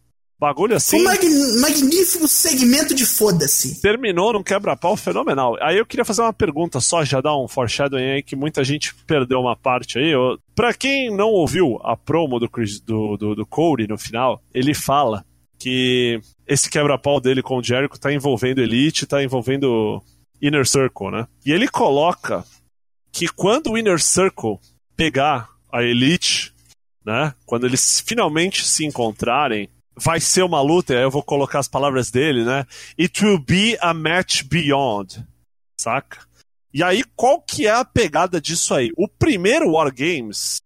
bagulho 0.44 0.76
assim. 0.76 1.00
Um 1.00 1.04
mag 1.04 1.26
magnífico 1.60 2.28
segmento 2.28 2.94
de 2.94 3.06
foda-se. 3.06 3.80
Terminou 3.80 4.34
num 4.34 4.42
quebra-pau 4.42 4.96
fenomenal. 4.96 5.56
Aí 5.60 5.78
eu 5.78 5.86
queria 5.86 6.04
fazer 6.04 6.20
uma 6.20 6.32
pergunta 6.32 6.80
só, 6.80 7.02
já 7.04 7.20
dar 7.20 7.36
um 7.36 7.48
foreshadowing 7.48 8.02
aí, 8.02 8.22
que 8.22 8.36
muita 8.36 8.62
gente 8.62 8.94
perdeu 9.06 9.40
uma 9.40 9.56
parte 9.56 9.98
aí. 9.98 10.10
Eu, 10.10 10.38
pra 10.54 10.74
quem 10.74 11.10
não 11.10 11.30
ouviu 11.30 11.80
a 11.82 11.96
promo 11.96 12.38
do, 12.38 12.48
Chris, 12.48 12.78
do, 12.80 13.16
do, 13.16 13.34
do 13.34 13.46
Cody 13.46 13.88
no 13.88 13.96
final, 13.96 14.42
ele 14.52 14.74
fala 14.74 15.24
que 15.58 16.20
esse 16.46 16.68
quebra-pau 16.68 17.20
dele 17.20 17.42
com 17.42 17.56
o 17.56 17.62
Jericho 17.62 17.98
tá 17.98 18.12
envolvendo 18.12 18.60
Elite, 18.60 19.06
tá 19.06 19.22
envolvendo 19.22 20.02
Inner 20.42 20.66
Circle, 20.66 21.10
né? 21.10 21.26
E 21.46 21.52
ele 21.52 21.68
coloca 21.68 22.44
que 23.10 23.28
quando 23.28 23.72
o 23.72 23.78
Inner 23.78 24.00
Circle 24.00 24.58
pegar 24.94 25.48
a 25.72 25.82
Elite, 25.82 26.52
né? 27.04 27.32
Quando 27.46 27.66
eles 27.66 28.02
finalmente 28.06 28.66
se 28.66 28.84
encontrarem, 28.84 29.68
vai 29.96 30.20
ser 30.20 30.42
uma 30.42 30.60
luta, 30.60 30.92
eu 30.94 31.10
vou 31.10 31.22
colocar 31.22 31.58
as 31.58 31.68
palavras 31.68 32.10
dele, 32.10 32.44
né? 32.44 32.66
It 32.98 33.24
will 33.24 33.38
be 33.38 33.76
a 33.80 33.94
match 33.94 34.42
beyond. 34.44 35.24
Saca? 35.78 36.20
E 36.72 36.82
aí, 36.82 37.04
qual 37.14 37.40
que 37.40 37.66
é 37.66 37.70
a 37.70 37.84
pegada 37.84 38.40
disso 38.40 38.74
aí? 38.74 38.90
O 38.96 39.06
primeiro 39.06 39.72
War 39.72 39.92
Games 39.94 40.60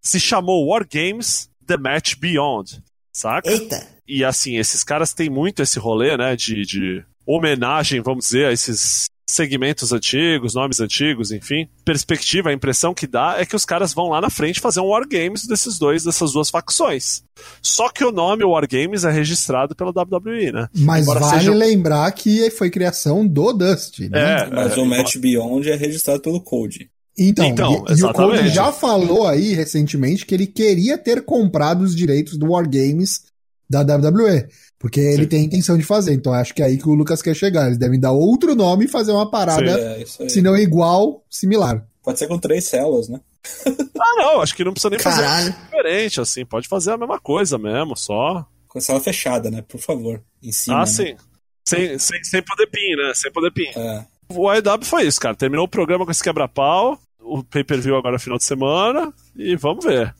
se 0.00 0.20
chamou 0.20 0.68
War 0.68 0.86
Games 0.88 1.50
The 1.66 1.76
Match 1.76 2.16
Beyond. 2.16 2.82
Saca? 3.12 3.50
Eita! 3.50 3.88
E 4.06 4.24
assim, 4.24 4.56
esses 4.56 4.82
caras 4.82 5.12
têm 5.14 5.30
muito 5.30 5.62
esse 5.62 5.78
rolê, 5.78 6.16
né? 6.16 6.36
De, 6.36 6.62
de 6.62 7.04
homenagem, 7.26 8.00
vamos 8.00 8.26
dizer, 8.26 8.46
a 8.46 8.52
esses 8.52 9.08
segmentos 9.32 9.92
antigos, 9.92 10.54
nomes 10.54 10.80
antigos, 10.80 11.32
enfim. 11.32 11.68
Perspectiva, 11.84 12.50
a 12.50 12.52
impressão 12.52 12.94
que 12.94 13.06
dá 13.06 13.36
é 13.38 13.46
que 13.46 13.56
os 13.56 13.64
caras 13.64 13.92
vão 13.92 14.08
lá 14.08 14.20
na 14.20 14.30
frente 14.30 14.60
fazer 14.60 14.80
um 14.80 14.86
Wargames 14.86 15.46
desses 15.46 15.78
dois, 15.78 16.04
dessas 16.04 16.32
duas 16.32 16.50
facções. 16.50 17.22
Só 17.60 17.88
que 17.88 18.04
o 18.04 18.12
nome 18.12 18.44
Wargames 18.44 19.04
é 19.04 19.10
registrado 19.10 19.74
pela 19.74 19.90
WWE, 19.90 20.52
né? 20.52 20.68
Mas 20.74 21.02
Embora 21.02 21.20
vale 21.20 21.38
seja... 21.38 21.54
lembrar 21.54 22.10
que 22.12 22.50
foi 22.50 22.70
criação 22.70 23.26
do 23.26 23.52
Dusty, 23.52 24.08
né? 24.08 24.42
É, 24.42 24.50
Mas 24.50 24.76
é, 24.76 24.80
o 24.80 24.86
Match 24.86 25.16
Beyond 25.16 25.70
é 25.70 25.74
registrado 25.74 26.20
pelo 26.20 26.40
Code. 26.40 26.90
Então, 27.18 27.46
então 27.46 27.84
e, 27.88 28.00
e, 28.00 28.04
o 28.04 28.12
Cody 28.12 28.48
já 28.48 28.72
falou 28.72 29.26
aí 29.26 29.52
recentemente 29.52 30.24
que 30.24 30.34
ele 30.34 30.46
queria 30.46 30.96
ter 30.96 31.24
comprado 31.24 31.82
os 31.82 31.94
direitos 31.94 32.38
do 32.38 32.52
Wargames 32.52 33.31
da 33.68 33.80
WWE. 33.80 34.48
Porque 34.78 35.00
Sim. 35.00 35.08
ele 35.08 35.26
tem 35.26 35.40
a 35.40 35.44
intenção 35.44 35.78
de 35.78 35.84
fazer. 35.84 36.12
Então 36.12 36.32
acho 36.32 36.54
que 36.54 36.62
é 36.62 36.66
aí 36.66 36.78
que 36.78 36.88
o 36.88 36.94
Lucas 36.94 37.22
quer 37.22 37.34
chegar. 37.34 37.66
Eles 37.66 37.78
devem 37.78 38.00
dar 38.00 38.12
outro 38.12 38.54
nome 38.54 38.86
e 38.86 38.88
fazer 38.88 39.12
uma 39.12 39.30
parada, 39.30 40.04
Sim, 40.04 40.24
é, 40.24 40.28
se 40.28 40.42
não 40.42 40.56
igual, 40.56 41.24
similar. 41.30 41.86
Pode 42.02 42.18
ser 42.18 42.26
com 42.26 42.38
três 42.38 42.64
células, 42.64 43.08
né? 43.08 43.20
ah, 43.66 44.14
não, 44.16 44.40
acho 44.40 44.54
que 44.54 44.64
não 44.64 44.72
precisa 44.72 44.90
nem 44.90 44.98
Caralho. 44.98 45.52
fazer 45.52 45.64
diferente, 45.64 46.20
assim. 46.20 46.44
Pode 46.44 46.68
fazer 46.68 46.92
a 46.92 46.96
mesma 46.98 47.18
coisa 47.18 47.58
mesmo, 47.58 47.96
só. 47.96 48.44
Com 48.68 48.78
a 48.78 48.80
cela 48.80 49.00
fechada, 49.00 49.50
né? 49.50 49.62
Por 49.62 49.80
favor. 49.80 50.22
Em 50.42 50.52
cima. 50.52 50.78
Ah, 50.78 50.80
né? 50.80 50.86
sim. 50.86 51.16
Sem, 51.64 51.98
sem, 51.98 52.24
sem 52.24 52.42
poder 52.42 52.66
pin, 52.66 52.96
né? 52.96 53.12
Sem 53.14 53.30
poder 53.30 53.52
pin. 53.52 53.68
É. 53.76 54.04
O 54.28 54.48
AEW 54.48 54.84
foi 54.84 55.04
isso, 55.06 55.20
cara. 55.20 55.34
Terminou 55.34 55.64
o 55.64 55.68
programa 55.68 56.04
com 56.04 56.10
esse 56.10 56.22
quebra-pau. 56.22 56.98
O 57.20 57.44
pay-per-view 57.44 57.96
agora 57.96 58.16
é 58.16 58.18
final 58.18 58.38
de 58.38 58.44
semana. 58.44 59.12
E 59.36 59.54
vamos 59.54 59.84
ver. 59.84 60.14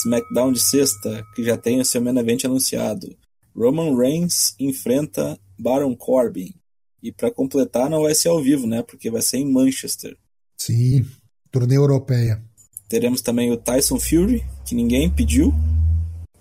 SmackDown 0.00 0.52
de 0.52 0.60
sexta, 0.60 1.22
que 1.34 1.44
já 1.44 1.56
tem 1.56 1.80
o 1.80 1.84
seu 1.84 2.00
main 2.00 2.16
event 2.18 2.44
anunciado. 2.44 3.14
Roman 3.54 3.94
Reigns 3.96 4.54
enfrenta 4.58 5.38
Baron 5.58 5.94
Corbin. 5.94 6.54
E 7.02 7.12
para 7.12 7.30
completar, 7.30 7.90
não 7.90 8.02
vai 8.02 8.14
ser 8.14 8.28
ao 8.28 8.42
vivo, 8.42 8.66
né? 8.66 8.82
Porque 8.82 9.10
vai 9.10 9.20
ser 9.20 9.38
em 9.38 9.50
Manchester. 9.50 10.16
Sim, 10.56 11.04
turnê 11.50 11.76
europeia. 11.76 12.42
Teremos 12.88 13.20
também 13.20 13.50
o 13.50 13.56
Tyson 13.56 13.98
Fury, 13.98 14.44
que 14.64 14.74
ninguém 14.74 15.10
pediu. 15.10 15.52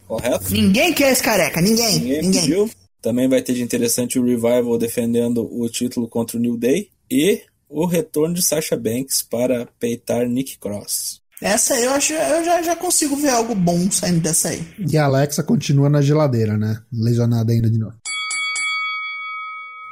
Correto? 0.08 0.54
Ninguém 0.54 0.94
quer 0.94 1.12
esse 1.12 1.24
careca, 1.24 1.62
ninguém. 1.62 2.00
Ninguém, 2.00 2.22
ninguém. 2.22 2.42
pediu. 2.42 2.70
Também 3.02 3.28
vai 3.28 3.42
ter 3.42 3.54
de 3.54 3.64
interessante 3.64 4.20
o 4.20 4.24
Revival 4.24 4.78
defendendo 4.78 5.50
o 5.52 5.68
título 5.68 6.08
contra 6.08 6.38
o 6.38 6.40
New 6.40 6.58
Day. 6.58 6.90
E 7.10 7.42
o 7.68 7.86
retorno 7.86 8.36
de 8.36 8.44
Sasha 8.44 8.78
Banks 8.78 9.22
para 9.22 9.66
peitar 9.80 10.28
Nick 10.28 10.58
Cross. 10.60 11.21
Essa 11.42 11.74
eu 11.80 11.92
acho, 11.92 12.14
eu 12.14 12.46
já, 12.46 12.62
já 12.62 12.76
consigo 12.76 13.16
ver 13.16 13.30
algo 13.30 13.56
bom 13.56 13.90
saindo 13.90 14.22
dessa 14.22 14.50
aí. 14.50 14.64
E 14.78 14.96
a 14.96 15.06
Alexa 15.06 15.42
continua 15.42 15.90
na 15.90 16.00
geladeira, 16.00 16.56
né? 16.56 16.80
Lesionada 16.94 17.52
ainda 17.52 17.68
de 17.68 17.80
novo. 17.80 17.96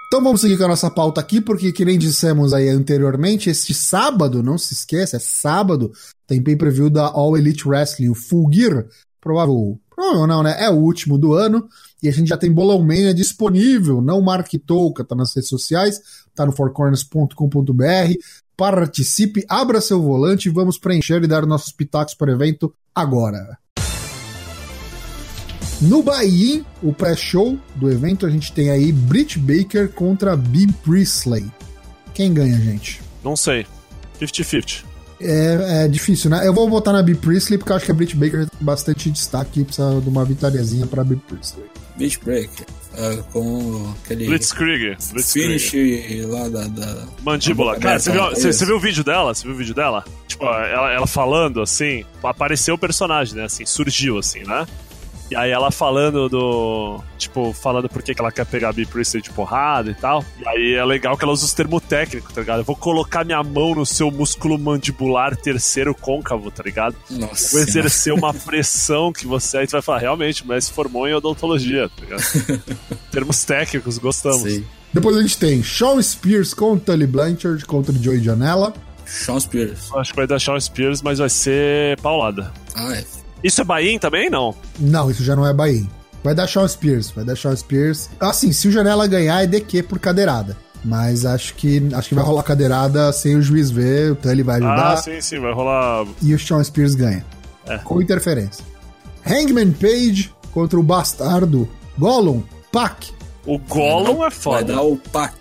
Então 0.07 0.23
vamos 0.23 0.41
seguir 0.41 0.57
com 0.57 0.65
a 0.65 0.69
nossa 0.69 0.91
pauta 0.91 1.19
aqui, 1.19 1.41
porque 1.41 1.71
que 1.71 1.83
nem 1.83 1.97
dissemos 1.97 2.53
aí 2.53 2.69
anteriormente, 2.69 3.49
este 3.49 3.73
sábado, 3.73 4.43
não 4.43 4.57
se 4.59 4.73
esqueça, 4.73 5.17
é 5.17 5.19
sábado, 5.19 5.91
tem 6.27 6.41
pay-per-view 6.41 6.89
da 6.89 7.05
All 7.07 7.35
Elite 7.35 7.67
Wrestling, 7.67 8.09
o 8.09 8.15
Full 8.15 8.51
Gear, 8.51 8.85
provável, 9.19 9.79
provável 9.89 10.27
não, 10.27 10.43
né? 10.43 10.55
É 10.59 10.69
o 10.69 10.77
último 10.77 11.17
do 11.17 11.33
ano, 11.33 11.67
e 12.01 12.07
a 12.07 12.11
gente 12.11 12.27
já 12.27 12.37
tem 12.37 12.51
Bolão 12.51 12.79
Mania 12.81 13.13
disponível, 13.13 14.01
não 14.01 14.21
marque 14.21 14.57
touca, 14.57 15.03
tá 15.03 15.15
nas 15.15 15.35
redes 15.35 15.49
sociais, 15.49 15.99
tá 16.33 16.43
no 16.43 16.51
fourcorners.com.br, 16.51 18.13
participe, 18.59 19.45
abra 19.47 19.79
seu 19.79 20.01
volante 20.01 20.49
e 20.49 20.51
vamos 20.51 20.77
preencher 20.77 21.23
e 21.23 21.27
dar 21.27 21.45
nossos 21.45 21.71
pitacos 21.71 22.13
para 22.13 22.29
o 22.29 22.33
evento 22.33 22.73
agora. 22.93 23.57
No 25.79 26.03
Bahia, 26.03 26.61
o 26.83 26.91
pré-show 26.91 27.57
do 27.77 27.89
evento, 27.89 28.25
a 28.25 28.29
gente 28.29 28.51
tem 28.51 28.69
aí 28.69 28.91
Britt 28.91 29.39
Baker 29.39 29.87
contra 29.87 30.35
B. 30.35 30.67
Priestley. 30.83 31.49
Quem 32.13 32.33
ganha, 32.33 32.59
gente? 32.59 33.01
Não 33.23 33.37
sei. 33.37 33.65
50-50. 34.19 34.83
É, 35.21 35.85
é, 35.85 35.87
difícil, 35.87 36.29
né? 36.29 36.45
Eu 36.45 36.53
vou 36.53 36.69
votar 36.69 36.93
na 36.93 37.01
B. 37.01 37.15
Priestley 37.15 37.57
porque 37.57 37.71
eu 37.71 37.77
acho 37.77 37.85
que 37.85 37.91
a 37.91 37.95
Britt 37.95 38.13
Baker 38.17 38.45
tem 38.45 38.59
bastante 38.59 39.09
destaque 39.09 39.61
e 39.61 39.63
precisa 39.63 40.01
de 40.01 40.09
uma 40.09 40.25
vitóriazinha 40.25 40.85
pra 40.85 41.01
B. 41.01 41.15
Priestley. 41.15 41.65
Britt 41.99 42.19
Baker 42.19 42.65
uh, 42.93 43.23
com 43.31 43.93
aquele. 44.03 44.25
Blitzkrieg. 44.25 44.97
Finish 45.21 45.73
lá 46.25 46.47
da. 46.47 46.63
da 46.67 47.07
Mandíbula. 47.21 47.77
Cara, 47.77 47.99
você 47.99 48.11
viu, 48.11 48.23
você, 48.29 48.53
você 48.53 48.65
viu 48.65 48.77
o 48.77 48.79
vídeo 48.79 49.03
dela? 49.03 49.33
Você 49.35 49.43
viu 49.43 49.53
o 49.53 49.57
vídeo 49.57 49.75
dela? 49.75 50.05
Tipo, 50.25 50.45
ela, 50.45 50.91
ela 50.91 51.05
falando 51.05 51.61
assim, 51.61 52.05
apareceu 52.23 52.75
o 52.75 52.77
personagem, 52.77 53.35
né? 53.35 53.43
Assim, 53.43 53.65
surgiu 53.65 54.17
assim, 54.17 54.43
né? 54.45 54.65
E 55.29 55.35
aí 55.35 55.51
ela 55.51 55.69
falando 55.69 56.27
do. 56.27 57.03
Tipo, 57.17 57.53
falando 57.53 57.87
por 57.87 58.01
que 58.01 58.15
ela 58.17 58.31
quer 58.31 58.45
pegar 58.45 58.69
a 58.69 58.73
Bee 58.73 58.85
Priestley 58.85 59.21
de 59.21 59.29
porrada 59.29 59.91
e 59.91 59.93
tal. 59.93 60.25
E 60.39 60.47
aí 60.47 60.73
é 60.73 60.83
legal 60.83 61.17
que 61.17 61.23
ela 61.23 61.33
usa 61.33 61.45
os 61.45 61.53
termos 61.53 61.83
técnicos, 61.83 62.33
tá 62.33 62.41
ligado? 62.41 62.59
Eu 62.59 62.63
vou 62.63 62.75
colocar 62.75 63.23
minha 63.23 63.43
mão 63.43 63.75
no 63.75 63.85
seu 63.85 64.09
músculo 64.09 64.57
mandibular 64.57 65.35
terceiro 65.35 65.93
côncavo, 65.93 66.49
tá 66.49 66.63
ligado? 66.63 66.95
Nossa. 67.09 67.51
Vou 67.51 67.61
exercer 67.61 68.13
uma 68.13 68.33
pressão 68.33 69.13
que 69.13 69.27
você. 69.27 69.59
Aí 69.59 69.67
tu 69.67 69.71
vai 69.71 69.81
falar, 69.81 69.99
realmente, 69.99 70.45
mas 70.47 70.65
se 70.65 70.71
formou 70.71 71.07
em 71.07 71.13
odontologia, 71.13 71.89
tá 71.89 72.03
ligado? 72.03 72.23
termos 73.11 73.43
técnicos, 73.43 73.97
gostamos. 73.97 74.41
Sim. 74.41 74.65
Depois 74.91 75.15
a 75.15 75.21
gente 75.21 75.37
tem 75.37 75.61
Shawn 75.61 76.01
Spears 76.01 76.53
contra 76.53 76.93
Tully 76.93 77.05
Blanchard 77.05 77.63
contra 77.65 77.93
Joey 77.93 78.23
Janela. 78.23 78.73
Shawn 79.05 79.39
Spears. 79.39 79.93
Acho 79.93 80.11
que 80.11 80.17
vai 80.17 80.27
dar 80.27 80.39
Shawn 80.39 80.59
Spears, 80.59 81.01
mas 81.01 81.19
vai 81.19 81.29
ser 81.29 81.99
paulada. 81.99 82.51
Ah, 82.75 82.95
é. 82.95 83.18
Isso 83.43 83.61
é 83.61 83.63
Bahia 83.63 83.99
também, 83.99 84.29
não? 84.29 84.53
Não, 84.79 85.09
isso 85.09 85.23
já 85.23 85.35
não 85.35 85.47
é 85.47 85.53
Bahia. 85.53 85.85
Vai 86.23 86.35
dar 86.35 86.47
Shawn 86.47 86.67
Spears, 86.67 87.11
vai 87.11 87.23
dar 87.23 87.35
Shawn 87.35 87.55
Spears. 87.55 88.09
Assim, 88.19 88.51
se 88.51 88.67
o 88.67 88.71
Janela 88.71 89.07
ganhar 89.07 89.41
é 89.41 89.47
DQ 89.47 89.83
por 89.83 89.99
cadeirada. 89.99 90.57
Mas 90.83 91.25
acho 91.25 91.55
que 91.55 91.89
acho 91.93 92.09
que 92.09 92.15
vai 92.15 92.23
rolar 92.23 92.43
cadeirada 92.43 93.11
sem 93.11 93.35
o 93.35 93.41
juiz 93.41 93.69
ver, 93.69 94.11
então 94.11 94.31
ele 94.31 94.43
vai 94.43 94.57
ajudar. 94.57 94.93
Ah, 94.93 94.97
sim, 94.97 95.19
sim, 95.19 95.39
vai 95.39 95.51
rolar. 95.51 96.05
E 96.21 96.33
o 96.33 96.39
Shawn 96.39 96.63
Spears 96.63 96.95
ganha. 96.95 97.25
É. 97.67 97.77
Com 97.79 98.01
interferência. 98.01 98.63
Hangman 99.25 99.73
Page 99.73 100.33
contra 100.51 100.79
o 100.79 100.83
bastardo 100.83 101.67
Gollum, 101.97 102.41
Pac. 102.71 103.11
O 103.45 103.57
Gollum 103.57 104.25
é 104.25 104.31
foda. 104.31 104.57
Vai 104.57 104.75
dar 104.75 104.81
o 104.81 104.97
Pac. 104.97 105.33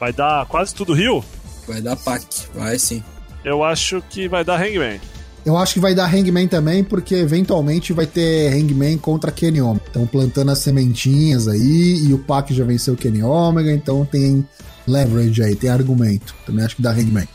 Vai 0.00 0.12
dar 0.12 0.46
quase 0.46 0.74
tudo 0.74 0.94
Rio? 0.94 1.22
Vai 1.66 1.82
dar 1.82 1.96
Pac, 1.96 2.24
vai 2.54 2.78
sim. 2.78 3.02
Eu 3.44 3.62
acho 3.62 4.02
que 4.08 4.26
vai 4.28 4.42
dar 4.42 4.60
Hangman. 4.60 5.00
Eu 5.48 5.56
acho 5.56 5.72
que 5.72 5.80
vai 5.80 5.94
dar 5.94 6.14
Hangman 6.14 6.46
também, 6.46 6.84
porque 6.84 7.14
eventualmente 7.14 7.94
vai 7.94 8.06
ter 8.06 8.52
Hangman 8.52 8.98
contra 8.98 9.32
Kenny 9.32 9.62
Omega. 9.62 9.82
Então 9.88 10.06
plantando 10.06 10.50
as 10.50 10.58
sementinhas 10.58 11.48
aí, 11.48 12.04
e 12.06 12.12
o 12.12 12.18
Pac 12.18 12.52
já 12.52 12.66
venceu 12.66 12.92
o 12.92 12.96
Kenny 12.98 13.22
Omega, 13.22 13.72
então 13.72 14.04
tem 14.04 14.46
leverage 14.86 15.42
aí, 15.42 15.56
tem 15.56 15.70
argumento. 15.70 16.34
Também 16.44 16.66
acho 16.66 16.76
que 16.76 16.82
dá 16.82 16.90
Hangman. 16.90 17.26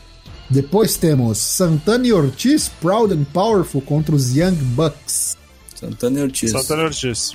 Depois 0.48 0.96
temos 0.96 1.38
Santana 1.38 2.06
e 2.06 2.12
Ortiz, 2.12 2.70
Proud 2.80 3.12
and 3.12 3.24
Powerful 3.32 3.82
contra 3.82 4.14
os 4.14 4.36
Young 4.36 4.54
Bucks. 4.54 5.36
Santana 5.74 6.20
e 6.20 6.22
Ortiz. 6.22 6.52
Santana 6.52 6.82
e 6.82 6.84
Ortiz. 6.84 7.32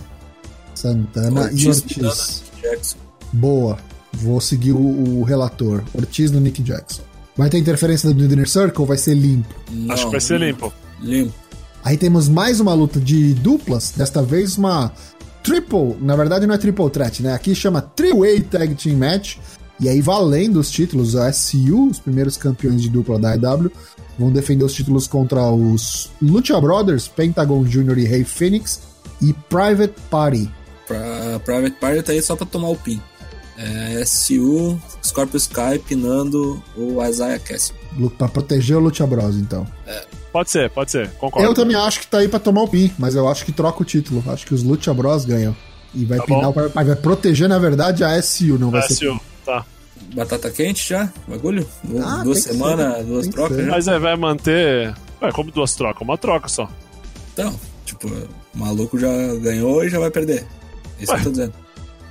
Santana 0.75 1.41
Ortiz, 1.41 1.61
e 1.61 1.67
Ortiz. 1.67 2.97
Boa. 3.33 3.77
Vou 4.13 4.39
seguir 4.39 4.71
o, 4.71 5.19
o 5.19 5.23
relator. 5.23 5.83
Ortiz 5.93 6.31
no 6.31 6.39
Nick 6.39 6.63
Jackson. 6.63 7.08
Vai 7.39 7.49
ter 7.49 7.57
interferência 7.57 8.13
do 8.13 8.25
Inner 8.25 8.49
Circle 8.49 8.81
ou 8.81 8.85
vai 8.85 8.97
ser 8.97 9.13
limpo? 9.13 9.47
Não, 9.71 9.93
Acho 9.93 10.07
que 10.07 10.11
vai 10.11 10.19
ser 10.19 10.37
limpo. 10.41 10.73
Limpo. 10.99 11.33
Aí 11.85 11.95
temos 11.95 12.27
mais 12.27 12.59
uma 12.59 12.73
luta 12.73 12.99
de 12.99 13.33
duplas, 13.33 13.93
desta 13.95 14.21
vez 14.21 14.57
uma 14.57 14.91
triple, 15.41 15.95
na 16.01 16.17
verdade 16.17 16.45
não 16.45 16.53
é 16.53 16.57
triple 16.57 16.89
threat, 16.89 17.23
né? 17.23 17.33
Aqui 17.33 17.55
chama 17.55 17.81
Three-Way 17.81 18.41
Tag 18.41 18.75
Team 18.75 18.97
Match. 18.97 19.37
E 19.79 19.87
aí 19.87 20.01
valendo 20.01 20.59
os 20.59 20.69
títulos, 20.69 21.15
a 21.15 21.31
SU, 21.31 21.87
os 21.89 21.97
primeiros 21.97 22.35
campeões 22.35 22.81
de 22.81 22.89
dupla 22.89 23.17
da 23.17 23.31
AEW, 23.31 23.71
vão 24.19 24.29
defender 24.33 24.65
os 24.65 24.73
títulos 24.73 25.07
contra 25.07 25.49
os 25.49 26.11
Lucha 26.21 26.59
Brothers, 26.59 27.07
Pentagon 27.07 27.63
Jr. 27.63 27.99
e 27.99 28.03
Rey 28.03 28.25
Phoenix 28.25 28.81
e 29.21 29.31
Private 29.47 29.93
Party. 30.09 30.51
Pra, 30.85 31.39
Private 31.45 31.77
Party 31.79 32.03
tá 32.03 32.11
aí 32.11 32.21
só 32.21 32.35
pra 32.35 32.45
tomar 32.45 32.67
o 32.67 32.75
pin. 32.75 32.99
É, 33.61 34.05
SU, 34.05 34.79
Scorpio 35.03 35.37
Sky, 35.37 35.77
pinando 35.85 36.63
o 36.77 37.03
Isaiah 37.05 37.39
Cassie. 37.39 37.73
Pra 38.17 38.29
proteger 38.29 38.77
o 38.77 38.79
Lucha 38.79 39.05
Bros, 39.05 39.35
então. 39.35 39.67
Pode 40.31 40.49
ser, 40.49 40.69
pode 40.69 40.91
ser. 40.91 41.09
Concordo. 41.11 41.45
Eu 41.47 41.53
também 41.53 41.75
acho 41.75 41.99
que 41.99 42.07
tá 42.07 42.19
aí 42.19 42.29
pra 42.29 42.39
tomar 42.39 42.61
o 42.61 42.67
pin, 42.67 42.89
mas 42.97 43.15
eu 43.15 43.27
acho 43.27 43.43
que 43.43 43.51
troca 43.51 43.81
o 43.81 43.85
título. 43.85 44.23
Acho 44.27 44.45
que 44.45 44.53
os 44.53 44.63
Lucha 44.63 44.93
Bros 44.93 45.25
ganham. 45.25 45.55
E 45.93 46.05
vai 46.05 46.19
Tá 46.19 46.23
pinar 46.25 46.53
Party. 46.53 46.73
Vai 46.73 46.95
proteger, 46.95 47.49
na 47.49 47.59
verdade, 47.59 48.03
a 48.03 48.21
SU, 48.21 48.57
não 48.57 48.69
vai 48.71 48.83
ser. 48.83 48.93
SU, 48.95 49.19
tá. 49.45 49.65
Batata 50.13 50.49
quente 50.49 50.87
já? 50.87 51.11
Bagulho? 51.27 51.67
Ah, 52.01 52.21
duas 52.23 52.39
semanas, 52.39 52.97
ser. 52.97 53.03
duas 53.03 53.27
trocas? 53.27 53.65
Mas 53.65 53.87
aí 53.87 53.99
vai 53.99 54.15
manter. 54.15 54.95
Ué, 55.21 55.31
como 55.31 55.51
duas 55.51 55.75
trocas? 55.75 56.01
Uma 56.01 56.17
troca 56.17 56.47
só. 56.47 56.69
Então, 57.33 57.59
tipo, 57.85 58.07
o 58.07 58.57
maluco 58.57 58.97
já 58.97 59.09
ganhou 59.41 59.83
e 59.83 59.89
já 59.89 59.99
vai 59.99 60.09
perder. 60.09 60.45
É 60.99 61.03
isso 61.03 61.13
que 61.13 61.19
eu 61.19 61.23
tô 61.23 61.31
dizendo. 61.31 61.53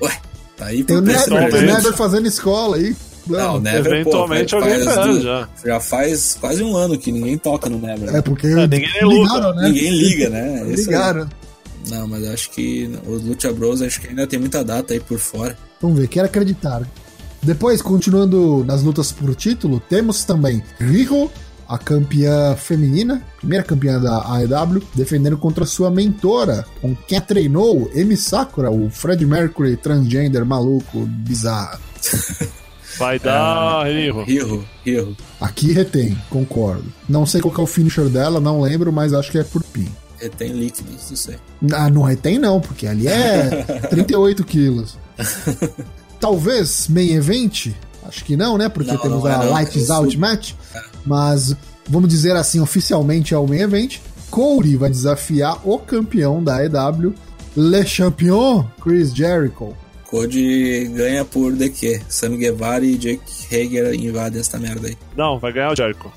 Ué, 0.02 0.20
tá 0.58 0.66
aí 0.66 0.84
Tem 0.84 0.96
o 0.96 1.02
tem 1.02 1.16
o 1.16 1.92
fazendo 1.94 2.26
escola 2.26 2.76
aí. 2.76 2.94
Não, 3.26 3.36
o 3.36 3.52
Não, 3.54 3.60
Never, 3.60 3.92
Eventualmente 3.92 4.50
pô, 4.50 4.62
alguém 4.62 4.84
faz 4.84 5.22
já. 5.22 5.48
Já 5.64 5.80
faz 5.80 6.36
quase 6.40 6.62
um 6.62 6.76
ano 6.76 6.98
que 6.98 7.12
ninguém 7.12 7.36
toca 7.36 7.68
no 7.68 7.78
Never. 7.78 8.14
é 8.14 8.22
porque 8.22 8.46
ninguém 8.46 8.88
nem 8.92 9.04
luta. 9.04 9.34
ligaram, 9.34 9.54
né? 9.54 9.68
Ninguém 9.68 9.90
liga, 9.90 10.30
né? 10.30 10.58
É 10.58 10.62
aí. 10.64 10.74
Ligaram. 10.74 11.28
Não, 11.90 12.06
mas 12.08 12.26
acho 12.28 12.50
que 12.50 12.90
os 13.06 13.22
Lucha 13.22 13.52
Bros 13.52 13.82
acho 13.82 14.00
que 14.00 14.08
ainda 14.08 14.26
tem 14.26 14.38
muita 14.38 14.64
data 14.64 14.92
aí 14.92 15.00
por 15.00 15.18
fora. 15.18 15.56
Vamos 15.80 15.98
ver, 15.98 16.08
quero 16.08 16.26
acreditar. 16.26 16.82
Depois, 17.42 17.80
continuando 17.80 18.64
nas 18.66 18.82
lutas 18.82 19.12
por 19.12 19.34
título, 19.34 19.80
temos 19.88 20.24
também 20.24 20.62
Riho, 20.78 21.30
a 21.68 21.76
campeã 21.76 22.56
feminina, 22.56 23.22
primeira 23.36 23.62
campeã 23.62 24.00
da 24.00 24.24
AEW, 24.34 24.82
defendendo 24.94 25.36
contra 25.36 25.66
sua 25.66 25.90
mentora, 25.90 26.64
com 26.80 26.96
quem 27.06 27.18
a 27.18 27.20
treinou, 27.20 27.90
Emi 27.94 28.16
Sakura, 28.16 28.70
o 28.70 28.88
Fred 28.88 29.24
Mercury 29.26 29.76
transgender 29.76 30.44
maluco, 30.44 31.00
bizarro. 31.06 31.78
Vai 32.98 33.18
dar 33.18 33.88
erro. 33.92 34.24
Rio, 34.24 34.64
Rio. 34.84 35.16
Aqui 35.40 35.72
retém, 35.72 36.18
concordo. 36.28 36.84
Não 37.08 37.24
sei 37.24 37.40
qual 37.40 37.54
que 37.54 37.60
é 37.60 37.62
o 37.62 37.66
finisher 37.66 38.08
dela, 38.08 38.40
não 38.40 38.60
lembro, 38.60 38.92
mas 38.92 39.12
acho 39.12 39.30
que 39.30 39.38
é 39.38 39.44
por 39.44 39.62
pin. 39.62 39.88
Retém 40.18 40.52
líquidos, 40.52 41.08
não 41.10 41.16
sei. 41.16 41.36
Ah, 41.72 41.88
não 41.88 42.02
retém 42.02 42.38
não, 42.40 42.60
porque 42.60 42.88
ali 42.88 43.06
é 43.06 43.64
38 43.88 44.44
quilos. 44.44 44.98
Talvez 46.18 46.88
main 46.88 47.12
event? 47.12 47.68
Acho 48.08 48.24
que 48.24 48.36
não, 48.36 48.56
né? 48.56 48.68
Porque 48.68 48.90
Não, 48.90 48.98
temos 48.98 49.22
não 49.22 49.30
é 49.30 49.34
a 49.34 49.38
não. 49.38 49.50
Lights 49.52 49.88
Eu 49.90 49.94
Out 49.94 50.16
Match. 50.18 50.52
Mas, 51.04 51.54
vamos 51.86 52.08
dizer 52.08 52.34
assim, 52.34 52.58
oficialmente 52.58 53.34
é 53.34 53.38
o 53.38 53.46
main 53.46 53.60
event. 53.60 53.98
Cody 54.30 54.76
vai 54.76 54.90
desafiar 54.90 55.60
o 55.68 55.78
campeão 55.78 56.42
da 56.42 56.64
EW, 56.64 57.14
Le 57.56 57.86
Champion, 57.86 58.64
Chris 58.82 59.14
Jericho. 59.14 59.74
Code 60.10 60.90
ganha 60.94 61.22
por 61.24 61.52
DQ. 61.52 62.00
Sam 62.08 62.36
Guevara 62.36 62.84
e 62.84 62.96
Jake 62.96 63.46
Hager 63.54 63.92
invadem 63.94 64.40
essa 64.40 64.58
merda 64.58 64.88
aí. 64.88 64.96
Não, 65.16 65.38
vai 65.38 65.52
ganhar 65.52 65.72
o 65.72 65.76
Jericho. 65.76 66.10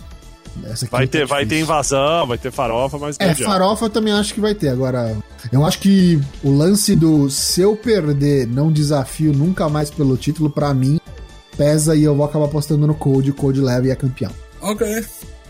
Essa 0.65 0.86
aqui 0.86 0.91
Vai 0.91 1.08
tá 1.08 1.12
ter, 1.12 1.25
vai 1.25 1.45
ter 1.45 1.60
invasão, 1.60 2.27
vai 2.27 2.38
ter 2.38 2.51
farofa, 2.51 2.97
mas 2.97 3.15
É, 3.19 3.34
farofa 3.34 3.86
eu 3.86 3.89
também 3.89 4.13
acho 4.13 4.34
que 4.34 4.39
vai 4.41 4.54
ter. 4.54 4.69
Agora, 4.69 5.17
eu 5.51 5.65
acho 5.65 5.80
que 5.80 6.19
o 6.43 6.51
lance 6.51 6.95
do 6.95 7.30
se 7.30 7.62
eu 7.62 7.75
perder, 7.75 8.47
não 8.47 8.71
desafio 8.71 9.34
nunca 9.34 9.67
mais 9.69 9.89
pelo 9.89 10.17
título, 10.17 10.49
pra 10.49 10.73
mim, 10.73 10.99
pesa 11.62 11.95
e 11.95 12.04
eu 12.04 12.15
vou 12.15 12.26
acabar 12.26 12.45
apostando 12.45 12.88
no 12.88 12.95
Code. 12.95 13.30
O 13.30 13.36
Code 13.36 13.62
leva 13.62 13.86
e 13.86 13.91
é 13.91 13.95
campeão. 13.95 14.32
Ok. 14.60 15.06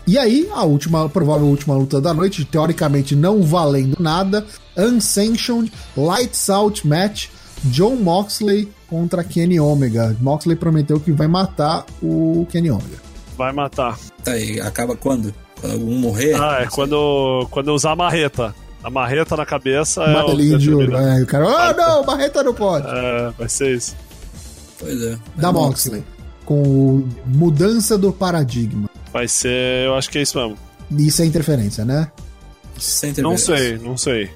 E 0.06 0.18
aí, 0.18 0.46
a 0.52 0.62
última, 0.62 1.08
provável 1.08 1.46
última 1.46 1.74
luta 1.74 2.02
da 2.02 2.12
noite, 2.12 2.44
teoricamente 2.44 3.16
não 3.16 3.42
valendo 3.42 3.96
nada, 3.98 4.44
Unsanctioned 4.76 5.72
Lights 5.96 6.50
Out 6.50 6.86
Match, 6.86 7.28
John 7.64 7.96
Moxley 7.96 8.68
contra 8.88 9.24
Kenny 9.24 9.58
Omega. 9.58 10.14
Moxley 10.20 10.54
prometeu 10.54 11.00
que 11.00 11.12
vai 11.12 11.28
matar 11.28 11.86
o 12.02 12.46
Kenny 12.50 12.70
Omega. 12.70 13.00
Vai 13.38 13.52
matar. 13.52 13.98
Tá 14.22 14.32
aí, 14.32 14.60
acaba 14.60 14.94
quando? 14.94 15.32
Quando 15.60 15.72
algum 15.72 15.96
morrer? 15.96 16.34
Ah, 16.34 16.58
é 16.60 16.66
quando, 16.66 17.46
quando 17.50 17.72
usar 17.72 17.92
a 17.92 17.96
marreta. 17.96 18.54
A 18.84 18.90
marreta 18.90 19.34
na 19.34 19.46
cabeça 19.46 20.02
é 20.02 20.10
o 20.10 20.12
Martelinho 20.12 20.58
de 20.58 20.74
ouro. 20.74 20.94
É, 20.94 21.22
o 21.22 21.26
cara, 21.26 21.46
oh 21.46 21.76
não, 21.76 22.04
Barreta 22.04 22.42
não 22.42 22.52
pode. 22.52 22.86
É, 22.86 23.30
vai 23.38 23.48
ser 23.48 23.76
isso. 23.76 23.96
Pois 24.82 25.02
é. 25.02 25.18
da 25.36 25.48
É 25.48 25.52
Moxley. 25.52 26.04
Com 26.44 26.62
o 26.62 27.08
mudança 27.26 27.96
do 27.96 28.12
paradigma. 28.12 28.90
Vai 29.12 29.28
ser, 29.28 29.86
eu 29.86 29.94
acho 29.94 30.10
que 30.10 30.18
é 30.18 30.22
isso 30.22 30.38
mesmo. 30.38 30.58
Isso 30.98 31.22
é 31.22 31.24
interferência, 31.24 31.84
né? 31.84 32.10
Sem 32.78 33.12
Não 33.18 33.32
interferência. 33.34 33.78
sei, 33.78 33.86
não 33.88 33.96
sei. 33.96 34.30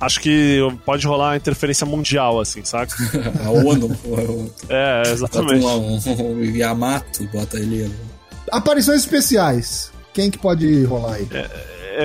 Acho 0.00 0.20
que 0.20 0.58
pode 0.84 1.04
rolar 1.06 1.36
interferência 1.36 1.84
mundial, 1.86 2.38
assim, 2.38 2.62
saca? 2.64 2.94
A 3.44 3.50
ONU. 3.50 3.96
É, 4.68 4.98
Bota 5.02 5.10
exatamente. 5.10 5.64
um, 5.64 5.94
um, 5.96 6.32
um 6.36 6.44
Yamato, 6.44 7.24
bota 7.32 7.58
ele. 7.58 7.90
Aparições 8.52 9.00
especiais. 9.00 9.90
Quem 10.12 10.30
que 10.30 10.38
pode 10.38 10.84
rolar 10.84 11.14
aí? 11.14 11.26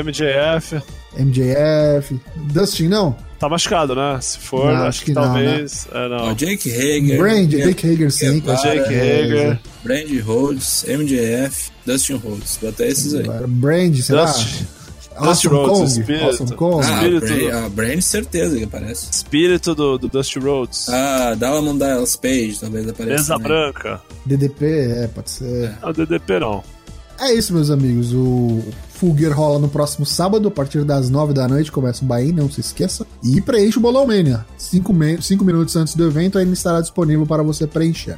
MJF. 0.04 0.82
MJF. 1.18 2.20
Dustin, 2.52 2.88
não? 2.88 3.16
Tá 3.44 3.50
machucado, 3.50 3.94
né? 3.94 4.18
Se 4.22 4.40
for, 4.40 4.68
Não, 4.68 4.72
acho, 4.74 4.88
acho 4.88 5.00
que, 5.02 5.06
que 5.08 5.12
não, 5.14 5.24
talvez. 5.24 5.86
É, 5.92 6.08
não. 6.08 6.18
Ó, 6.30 6.34
Jake 6.34 6.72
Hager. 6.72 7.18
Brand, 7.18 7.46
Guevara, 7.50 7.70
Jake 7.72 7.88
Hager 7.92 8.12
sim. 8.12 8.40
Guevara, 8.40 8.58
Jake 8.62 8.94
Hager. 8.96 9.60
Brand 9.84 10.22
Rhodes, 10.26 10.86
MJF, 10.88 11.72
Dustin 11.86 12.14
Rhodes. 12.14 12.58
Bota 12.62 12.86
esses 12.86 13.14
aí. 13.14 13.24
Brand, 13.48 13.96
será? 13.98 14.24
Dust, 14.26 14.64
Awesome 15.16 15.28
Dusty 15.28 15.48
Rhodes, 15.50 15.68
Kong. 15.78 16.00
espírito. 16.00 16.26
Awesome 16.26 16.52
Kong. 16.56 16.86
Ah, 16.88 16.94
Espírito 16.94 17.26
Brand, 17.28 17.40
do- 17.40 17.58
a 17.58 17.70
Brand 17.70 18.02
certeza 18.02 18.58
que 18.58 18.64
aparece. 18.64 19.08
espírito 19.12 19.76
do, 19.76 19.98
do 19.98 20.08
Dusty 20.08 20.40
Rhodes. 20.40 20.88
Ah, 20.90 21.36
Diamond 21.38 21.80
Dallas 21.80 22.16
Page 22.16 22.58
talvez 22.62 22.88
apareça. 22.88 23.16
Mesa 23.18 23.34
também. 23.34 23.48
branca. 23.50 24.02
DDP, 24.26 24.66
é, 25.04 25.08
pode 25.14 25.30
ser. 25.30 25.74
Ah, 25.82 25.90
o 25.90 25.94
DDP 25.94 26.40
não. 26.40 26.64
É 27.20 27.34
isso, 27.34 27.54
meus 27.54 27.70
amigos. 27.70 28.14
O 28.14 28.64
Full 29.04 29.18
Gear 29.18 29.34
rola 29.34 29.60
no 29.60 29.68
próximo 29.68 30.06
sábado, 30.06 30.48
a 30.48 30.52
partir 30.52 30.86
das 30.86 31.10
9 31.10 31.34
da 31.34 31.46
noite. 31.46 31.70
Começa 31.70 32.06
o 32.06 32.08
Bahia, 32.08 32.32
não 32.32 32.50
se 32.50 32.62
esqueça. 32.62 33.06
E 33.22 33.42
preenche 33.42 33.78
o 33.78 33.82
Bolão 33.82 34.08
Mania. 34.08 34.46
5 34.58 34.94
minutos 34.94 35.76
antes 35.76 35.94
do 35.94 36.08
evento, 36.08 36.38
ainda 36.38 36.54
estará 36.54 36.80
disponível 36.80 37.28
para 37.28 37.44
você 37.44 37.68
preencher. 37.68 38.18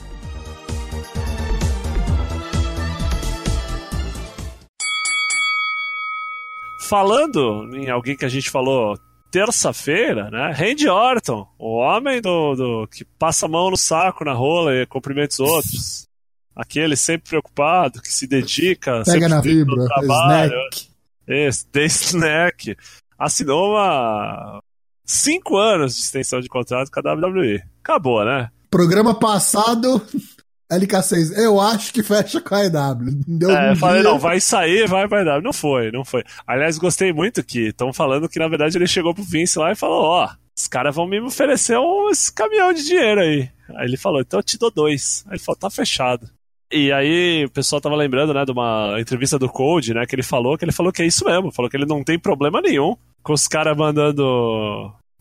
Falando 6.87 7.67
em 7.73 7.89
alguém 7.89 8.15
que 8.15 8.25
a 8.25 8.29
gente 8.29 8.51
falou 8.51 8.95
terça-feira, 9.31 10.29
né? 10.29 10.51
Randy 10.51 10.87
Orton, 10.87 11.47
o 11.57 11.77
homem 11.77 12.21
do, 12.21 12.53
do 12.53 12.87
que 12.87 13.03
passa 13.17 13.47
a 13.47 13.49
mão 13.49 13.71
no 13.71 13.77
saco 13.77 14.23
na 14.23 14.33
rola 14.33 14.71
e 14.75 14.85
cumprimenta 14.85 15.33
os 15.33 15.39
outros. 15.39 16.14
Aquele 16.55 16.95
sempre 16.95 17.29
preocupado, 17.29 18.01
que 18.01 18.07
se 18.11 18.25
dedica, 18.27 18.91
Pega 19.03 19.05
sempre 19.05 19.27
na 19.27 19.41
vibra, 19.41 19.85
trabalho. 19.85 20.53
snack. 20.53 20.87
Esse, 21.27 21.67
The 21.67 21.85
Snack. 21.85 22.77
Assinou 23.17 23.71
uma. 23.71 24.61
Cinco 25.05 25.57
anos 25.57 25.95
de 25.95 26.01
extensão 26.01 26.39
de 26.39 26.47
contrato 26.49 26.89
com 26.91 26.99
a 26.99 27.13
WWE. 27.13 27.61
Acabou, 27.83 28.23
né? 28.25 28.49
Programa 28.71 29.13
passado, 29.13 30.01
LK6, 30.71 31.37
eu 31.37 31.61
acho 31.61 31.93
que 31.93 32.01
fecha 32.01 32.41
com 32.41 32.55
a 32.55 32.65
EW. 32.65 33.21
Deu 33.27 33.51
É, 33.51 33.71
eu 33.71 33.75
falei, 33.75 34.01
dia- 34.01 34.09
não, 34.11 34.17
vai 34.17 34.39
sair, 34.39 34.87
vai, 34.87 35.07
vai 35.07 35.23
dar. 35.23 35.41
Não 35.41 35.53
foi, 35.53 35.91
não 35.91 36.03
foi. 36.03 36.23
Aliás, 36.47 36.77
gostei 36.77 37.13
muito 37.13 37.43
que 37.43 37.67
estão 37.67 37.93
falando 37.93 38.27
que, 38.27 38.39
na 38.39 38.47
verdade, 38.47 38.77
ele 38.77 38.87
chegou 38.87 39.13
pro 39.13 39.23
Vince 39.23 39.59
lá 39.59 39.71
e 39.71 39.75
falou, 39.75 40.01
ó, 40.03 40.29
os 40.57 40.67
caras 40.67 40.95
vão 40.95 41.07
me 41.07 41.21
oferecer 41.21 41.77
um 41.77 42.09
esse 42.09 42.33
caminhão 42.33 42.73
de 42.73 42.83
dinheiro 42.83 43.21
aí. 43.21 43.49
Aí 43.77 43.85
ele 43.87 43.97
falou, 43.97 44.21
então 44.21 44.39
eu 44.39 44.43
te 44.43 44.57
dou 44.57 44.71
dois. 44.71 45.23
Aí 45.27 45.33
ele 45.33 45.39
falou, 45.39 45.57
tá 45.59 45.69
fechado. 45.69 46.27
E 46.71 46.91
aí 46.91 47.45
o 47.45 47.49
pessoal 47.49 47.79
tava 47.79 47.95
lembrando, 47.95 48.33
né, 48.33 48.43
de 48.43 48.51
uma 48.51 48.95
entrevista 48.99 49.37
do 49.37 49.47
Code, 49.47 49.93
né, 49.93 50.05
que 50.05 50.15
ele 50.15 50.23
falou, 50.23 50.57
que 50.57 50.65
ele 50.65 50.71
falou 50.71 50.91
que 50.91 51.01
é 51.01 51.05
isso 51.05 51.23
mesmo, 51.25 51.51
falou 51.51 51.69
que 51.69 51.77
ele 51.77 51.85
não 51.85 52.03
tem 52.03 52.17
problema 52.19 52.59
nenhum 52.61 52.95
com 53.21 53.33
os 53.33 53.47
caras 53.47 53.75
mandando, 53.77 54.23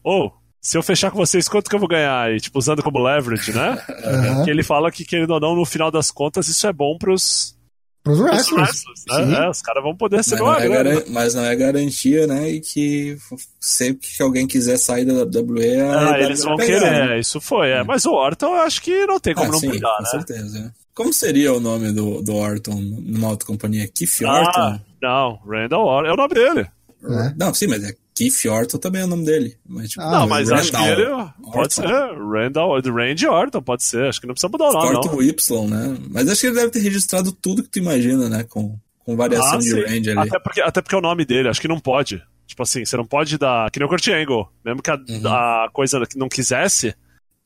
ô, 0.02 0.30
se 0.60 0.76
eu 0.78 0.82
fechar 0.82 1.10
com 1.10 1.18
vocês, 1.18 1.48
quanto 1.48 1.68
que 1.68 1.76
eu 1.76 1.80
vou 1.80 1.88
ganhar? 1.88 2.32
E, 2.32 2.40
tipo, 2.40 2.58
usando 2.58 2.82
como 2.82 2.98
leverage, 3.02 3.52
né? 3.52 3.78
Aham. 4.04 4.44
Que 4.44 4.50
ele 4.50 4.62
fala 4.62 4.90
que, 4.90 5.04
querendo 5.04 5.30
ou 5.32 5.40
não, 5.40 5.54
no 5.54 5.64
final 5.66 5.90
das 5.90 6.10
contas, 6.10 6.48
isso 6.48 6.66
é 6.66 6.72
bom 6.72 6.96
pros, 6.98 7.54
Pros 8.02 8.18
Os 8.20 8.24
wrestlers. 8.26 8.68
wrestlers, 8.84 9.28
né? 9.30 9.46
É, 9.46 9.48
os 9.48 9.62
caras 9.62 9.82
vão 9.82 9.96
poder 9.96 10.16
Mas 10.16 10.26
ser 10.26 10.36
não, 10.36 10.44
uma 10.44 10.60
é 10.62 10.68
garan- 10.68 11.02
mas 11.08 11.34
não 11.34 11.44
é 11.46 11.56
garantia, 11.56 12.26
né? 12.26 12.50
E 12.50 12.60
que 12.60 13.16
sempre 13.58 14.06
que 14.06 14.22
alguém 14.22 14.46
quiser 14.46 14.76
sair 14.76 15.06
da 15.06 15.14
WWE, 15.24 15.80
a 15.80 16.12
Ah, 16.12 16.20
eles 16.20 16.44
vão 16.44 16.56
pegar, 16.56 16.80
querer, 16.80 17.08
né? 17.08 17.18
isso 17.18 17.40
foi. 17.40 17.70
É. 17.70 17.82
Mas 17.82 18.04
o 18.04 18.12
Orton 18.12 18.48
eu 18.56 18.60
acho 18.62 18.82
que 18.82 19.06
não 19.06 19.18
tem 19.18 19.34
como 19.34 19.48
Ah, 19.48 19.52
não 19.52 19.58
sim, 19.58 19.70
pegar, 19.70 19.96
com 19.96 20.02
né? 20.02 20.08
certeza. 20.10 20.74
Como 20.94 21.12
seria 21.12 21.52
o 21.52 21.60
nome 21.60 21.90
do, 21.92 22.22
do 22.22 22.34
Orton 22.34 22.74
numa 22.80 23.30
outra 23.30 23.46
companhia? 23.46 23.88
Keith 23.92 24.22
Ah, 24.24 24.40
Orton? 24.40 24.80
não, 25.02 25.38
Randall 25.46 25.84
Orton. 25.86 26.08
É 26.08 26.12
o 26.12 26.16
nome 26.16 26.34
dele. 26.34 26.66
É. 27.04 27.34
Não, 27.36 27.52
sim, 27.52 27.66
mas 27.66 27.82
é 27.84 27.92
Keith 28.14 28.46
Orton 28.48 28.78
também 28.78 29.02
é 29.02 29.04
o 29.04 29.08
nome 29.08 29.24
dele. 29.24 29.56
Mas, 29.68 29.90
tipo, 29.90 30.02
Ah, 30.02 30.10
não, 30.20 30.28
mas 30.28 30.50
acho 30.52 30.70
que 30.70 30.76
ele. 30.82 31.04
Pode 31.04 31.34
Orton. 31.58 31.68
ser. 31.68 31.88
Randall, 32.32 32.80
Randy 32.80 33.26
Orton, 33.26 33.60
pode 33.62 33.82
ser. 33.82 34.06
Acho 34.08 34.20
que 34.20 34.26
não 34.26 34.34
precisa 34.34 34.50
mudar 34.50 34.68
o 34.68 34.72
nome, 34.72 34.92
Corta 34.94 35.08
não. 35.12 35.22
Y, 35.22 35.66
né? 35.68 35.98
Mas 36.10 36.28
acho 36.28 36.40
que 36.40 36.46
ele 36.46 36.54
deve 36.56 36.70
ter 36.70 36.78
registrado 36.78 37.32
tudo 37.32 37.62
que 37.64 37.68
tu 37.68 37.78
imagina, 37.80 38.28
né? 38.28 38.44
Com, 38.44 38.78
com 39.00 39.16
variação 39.16 39.54
Ah, 39.54 39.58
de 39.58 39.74
range 39.84 40.10
ali. 40.10 40.20
Até 40.28 40.38
porque, 40.38 40.60
até 40.60 40.80
porque 40.80 40.94
é 40.94 40.98
o 40.98 41.02
nome 41.02 41.24
dele, 41.24 41.48
acho 41.48 41.60
que 41.60 41.68
não 41.68 41.80
pode. 41.80 42.22
Tipo 42.46 42.62
assim, 42.62 42.84
você 42.84 42.96
não 42.96 43.04
pode 43.06 43.36
dar. 43.36 43.68
Que 43.70 43.80
nem 43.80 43.86
o 43.86 43.88
Kurt 43.88 44.06
Angle. 44.08 44.46
Mesmo 44.64 44.80
que 44.80 44.90
a, 44.90 44.94
Uhum. 44.96 45.26
a 45.28 45.68
coisa 45.72 46.06
que 46.06 46.16
não 46.16 46.28
quisesse, 46.28 46.94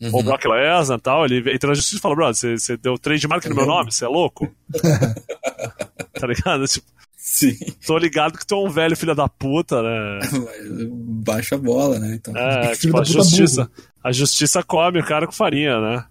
Uhum. 0.01 0.11
ou 0.13 0.21
o 0.21 0.23
Brock 0.23 0.45
Lesnar 0.45 0.99
e 0.99 1.01
tal, 1.01 1.25
ele 1.25 1.39
entra 1.53 1.69
na 1.69 1.75
justiça 1.75 1.97
e 1.97 2.01
fala, 2.01 2.15
brother, 2.15 2.35
você, 2.35 2.57
você 2.57 2.77
deu 2.77 2.95
mark 3.29 3.45
no 3.47 3.55
meu 3.55 3.67
nome, 3.67 3.91
você 3.91 4.05
é 4.05 4.09
louco? 4.09 4.49
tá 6.15 6.27
ligado? 6.27 6.67
Tipo, 6.69 6.87
Sim. 7.17 7.57
tô 7.85 7.99
ligado 7.99 8.39
que 8.39 8.47
tu 8.47 8.55
é 8.55 8.59
um 8.59 8.71
velho 8.71 8.97
filho 8.97 9.15
da 9.15 9.29
puta, 9.29 9.83
né? 9.83 10.21
Baixa 10.91 11.57
a 11.57 11.59
bola, 11.59 11.99
né? 11.99 12.15
Então, 12.15 12.37
É, 12.37 12.77
tipo, 12.77 12.95
da 12.95 13.01
a 13.01 13.05
justiça. 13.05 13.69
A 14.03 14.13
justiça 14.13 14.63
come 14.63 15.01
o 15.01 15.05
cara 15.05 15.27
com 15.27 15.33
farinha, 15.33 15.81
né? 15.81 16.05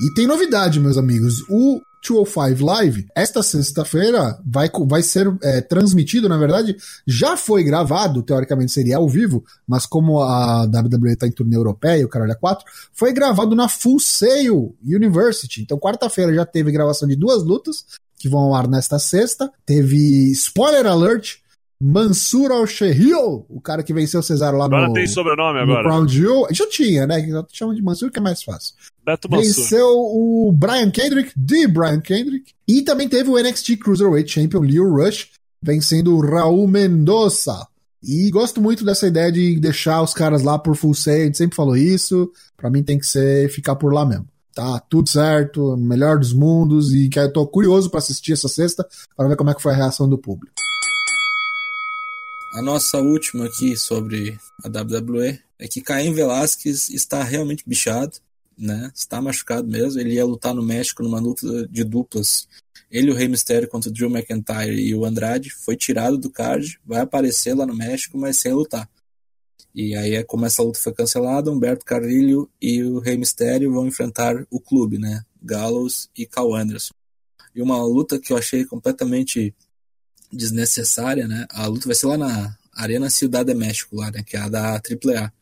E 0.00 0.14
tem 0.14 0.26
novidade, 0.26 0.78
meus 0.78 0.98
amigos. 0.98 1.42
O 1.48 1.82
205 2.02 2.64
Live, 2.64 3.06
esta 3.14 3.42
sexta-feira, 3.42 4.38
vai, 4.44 4.68
vai 4.86 5.02
ser 5.02 5.32
é, 5.42 5.60
transmitido, 5.60 6.28
na 6.28 6.36
verdade, 6.36 6.76
já 7.06 7.36
foi 7.36 7.62
gravado, 7.62 8.22
teoricamente 8.22 8.72
seria 8.72 8.96
ao 8.96 9.08
vivo, 9.08 9.44
mas 9.66 9.86
como 9.86 10.20
a 10.20 10.64
WWE 10.64 11.16
tá 11.16 11.26
em 11.26 11.32
turnê 11.32 11.56
europeia, 11.56 12.04
o 12.04 12.08
Caralho 12.08 12.36
4, 12.38 12.64
foi 12.92 13.12
gravado 13.12 13.54
na 13.54 13.68
Full 13.68 14.00
Sail 14.00 14.74
University. 14.84 15.62
Então, 15.62 15.78
quarta-feira 15.78 16.34
já 16.34 16.44
teve 16.44 16.72
gravação 16.72 17.08
de 17.08 17.14
duas 17.14 17.44
lutas, 17.44 17.84
que 18.18 18.28
vão 18.28 18.40
ao 18.40 18.54
ar 18.54 18.68
nesta 18.68 18.98
sexta. 19.00 19.50
Teve, 19.66 20.30
spoiler 20.30 20.86
alert, 20.86 21.41
Mansur 21.84 22.52
Al-Shehil, 22.52 23.44
o 23.48 23.60
cara 23.60 23.82
que 23.82 23.92
venceu 23.92 24.20
o 24.20 24.22
Cesaro 24.22 24.56
lá 24.56 24.66
Agora 24.66 24.86
no... 24.86 24.94
tem 24.94 25.04
sobrenome 25.08 25.58
no 25.58 25.72
agora. 25.72 25.88
Crown 25.88 26.06
Jewel. 26.06 26.46
Já 26.52 26.68
tinha, 26.68 27.08
né? 27.08 27.20
Que 27.20 27.56
chama 27.56 27.74
de 27.74 27.82
Mansur, 27.82 28.08
que 28.08 28.20
é 28.20 28.22
mais 28.22 28.40
fácil. 28.40 28.76
Beto 29.04 29.28
Mansur. 29.28 29.44
Venceu 29.44 29.88
o 29.88 30.52
Brian 30.56 30.92
Kendrick, 30.92 31.32
de 31.36 31.66
Brian 31.66 32.00
Kendrick. 32.00 32.52
E 32.68 32.82
também 32.82 33.08
teve 33.08 33.28
o 33.28 33.36
NXT 33.36 33.78
Cruiserweight 33.78 34.30
Champion 34.30 34.60
Leo 34.60 34.94
Rush, 34.94 35.30
vencendo 35.60 36.16
o 36.16 36.20
Raul 36.20 36.68
Mendoza. 36.68 37.66
E 38.00 38.30
gosto 38.30 38.60
muito 38.60 38.84
dessa 38.84 39.08
ideia 39.08 39.32
de 39.32 39.58
deixar 39.58 40.02
os 40.02 40.14
caras 40.14 40.42
lá 40.42 40.56
por 40.60 40.76
full 40.76 40.94
sale, 40.94 41.22
a 41.22 41.24
gente 41.24 41.38
sempre 41.38 41.56
falou 41.56 41.76
isso. 41.76 42.30
Pra 42.56 42.70
mim 42.70 42.84
tem 42.84 42.96
que 42.96 43.06
ser 43.06 43.50
ficar 43.50 43.74
por 43.74 43.92
lá 43.92 44.06
mesmo. 44.06 44.28
Tá 44.54 44.78
tudo 44.88 45.08
certo, 45.08 45.76
melhor 45.76 46.16
dos 46.16 46.32
mundos 46.32 46.94
e 46.94 47.08
que 47.08 47.18
eu 47.18 47.32
tô 47.32 47.44
curioso 47.44 47.90
pra 47.90 47.98
assistir 47.98 48.34
essa 48.34 48.48
sexta 48.48 48.86
para 49.16 49.26
ver 49.26 49.36
como 49.36 49.50
é 49.50 49.54
que 49.54 49.62
foi 49.62 49.72
a 49.72 49.76
reação 49.76 50.08
do 50.08 50.16
público. 50.18 50.54
A 52.52 52.60
nossa 52.60 52.98
última 52.98 53.46
aqui 53.46 53.74
sobre 53.78 54.38
a 54.62 54.68
WWE 54.68 55.40
é 55.58 55.66
que 55.66 55.80
Caim 55.80 56.12
Velasquez 56.12 56.90
está 56.90 57.22
realmente 57.22 57.64
bichado, 57.66 58.18
né? 58.58 58.92
Está 58.94 59.22
machucado 59.22 59.66
mesmo. 59.66 59.98
Ele 59.98 60.14
ia 60.16 60.24
lutar 60.26 60.54
no 60.54 60.62
México 60.62 61.02
numa 61.02 61.18
luta 61.18 61.66
de 61.68 61.82
duplas. 61.82 62.46
Ele 62.90 63.10
o 63.10 63.14
Rei 63.14 63.26
Mysterio 63.26 63.66
contra 63.66 63.88
o 63.88 63.92
Drew 63.92 64.10
McIntyre 64.10 64.78
e 64.78 64.94
o 64.94 65.06
Andrade. 65.06 65.48
Foi 65.48 65.76
tirado 65.76 66.18
do 66.18 66.28
card, 66.28 66.78
vai 66.84 67.00
aparecer 67.00 67.54
lá 67.54 67.64
no 67.64 67.74
México, 67.74 68.18
mas 68.18 68.36
sem 68.36 68.52
lutar. 68.52 68.86
E 69.74 69.96
aí, 69.96 70.16
é 70.16 70.22
como 70.22 70.44
essa 70.44 70.62
luta 70.62 70.78
foi 70.78 70.92
cancelada, 70.92 71.50
Humberto 71.50 71.86
Carrilho 71.86 72.50
e 72.60 72.82
o 72.82 72.98
Rei 72.98 73.16
Mysterio 73.16 73.72
vão 73.72 73.86
enfrentar 73.86 74.46
o 74.50 74.60
clube, 74.60 74.98
né? 74.98 75.24
Gallows 75.42 76.10
e 76.14 76.26
Cal 76.26 76.54
Anderson. 76.54 76.92
E 77.54 77.62
uma 77.62 77.82
luta 77.82 78.18
que 78.18 78.30
eu 78.30 78.36
achei 78.36 78.66
completamente 78.66 79.54
desnecessária, 80.32 81.28
né? 81.28 81.46
A 81.50 81.66
luta 81.66 81.86
vai 81.86 81.94
ser 81.94 82.06
lá 82.06 82.18
na 82.18 82.56
Arena 82.74 83.10
Ciudad 83.10 83.44
de 83.44 83.54
México, 83.54 83.96
lá, 83.96 84.10
né? 84.10 84.22
Que 84.24 84.36
é 84.36 84.40
a 84.40 84.48
da 84.48 84.74
AAA. 84.74 85.32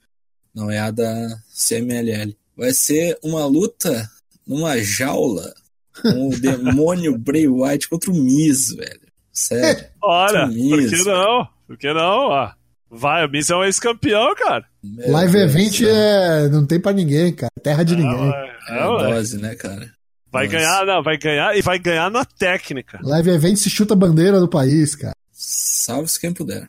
Não 0.54 0.70
é 0.70 0.78
a 0.78 0.90
da 0.90 1.38
CMLL. 1.54 2.36
Vai 2.56 2.72
ser 2.72 3.16
uma 3.22 3.46
luta 3.46 4.10
numa 4.46 4.76
jaula 4.78 5.54
com 6.02 6.28
o 6.28 6.30
demônio 6.40 7.16
Bray 7.16 7.46
White 7.48 7.88
contra 7.88 8.10
o 8.10 8.14
Miz, 8.14 8.70
velho. 8.74 9.00
Sério. 9.32 9.84
Olha, 10.02 10.48
Que 10.48 10.68
por 10.68 10.88
que 10.88 11.04
não? 11.04 11.48
Por 11.66 11.78
que 11.78 11.92
não? 11.94 12.32
Ah, 12.32 12.54
vai, 12.90 13.24
o 13.24 13.30
Miz 13.30 13.48
é 13.48 13.56
um 13.56 13.64
ex-campeão, 13.64 14.34
cara. 14.34 14.64
Meu 14.82 15.12
Live 15.12 15.32
Deus 15.32 15.54
Event 15.54 15.70
do 15.70 15.76
céu. 15.76 15.88
é, 15.94 16.48
não 16.48 16.66
tem 16.66 16.80
pra 16.80 16.92
ninguém, 16.92 17.32
cara. 17.32 17.52
Terra 17.62 17.84
de 17.84 17.94
ninguém. 17.94 18.32
É, 18.32 18.50
É 18.70 18.78
é, 18.78 18.82
dose, 18.82 19.38
né, 19.38 19.54
cara? 19.54 19.92
Vai 20.32 20.46
Nossa. 20.46 20.56
ganhar, 20.56 20.86
não, 20.86 21.02
vai 21.02 21.16
ganhar 21.16 21.56
e 21.56 21.62
vai 21.62 21.78
ganhar 21.78 22.10
na 22.10 22.24
técnica. 22.24 23.00
Live 23.02 23.30
Event 23.30 23.56
se 23.56 23.68
chuta 23.68 23.94
a 23.94 23.96
bandeira 23.96 24.38
do 24.38 24.48
país, 24.48 24.94
cara. 24.94 25.14
Salve-se 25.32 26.20
quem 26.20 26.32
puder. 26.32 26.68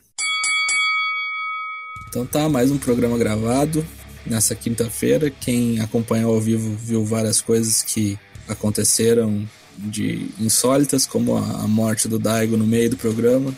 Então 2.08 2.26
tá, 2.26 2.48
mais 2.48 2.70
um 2.70 2.78
programa 2.78 3.16
gravado 3.16 3.84
nessa 4.26 4.54
quinta-feira. 4.54 5.30
Quem 5.30 5.80
acompanhou 5.80 6.34
ao 6.34 6.40
vivo 6.40 6.76
viu 6.76 7.04
várias 7.04 7.40
coisas 7.40 7.82
que 7.82 8.18
aconteceram 8.48 9.48
de 9.78 10.28
insólitas, 10.38 11.06
como 11.06 11.36
a, 11.36 11.66
morte 11.66 12.08
do 12.08 12.18
Daigo 12.18 12.56
no 12.56 12.66
meio 12.66 12.90
do 12.90 12.96
programa. 12.96 13.52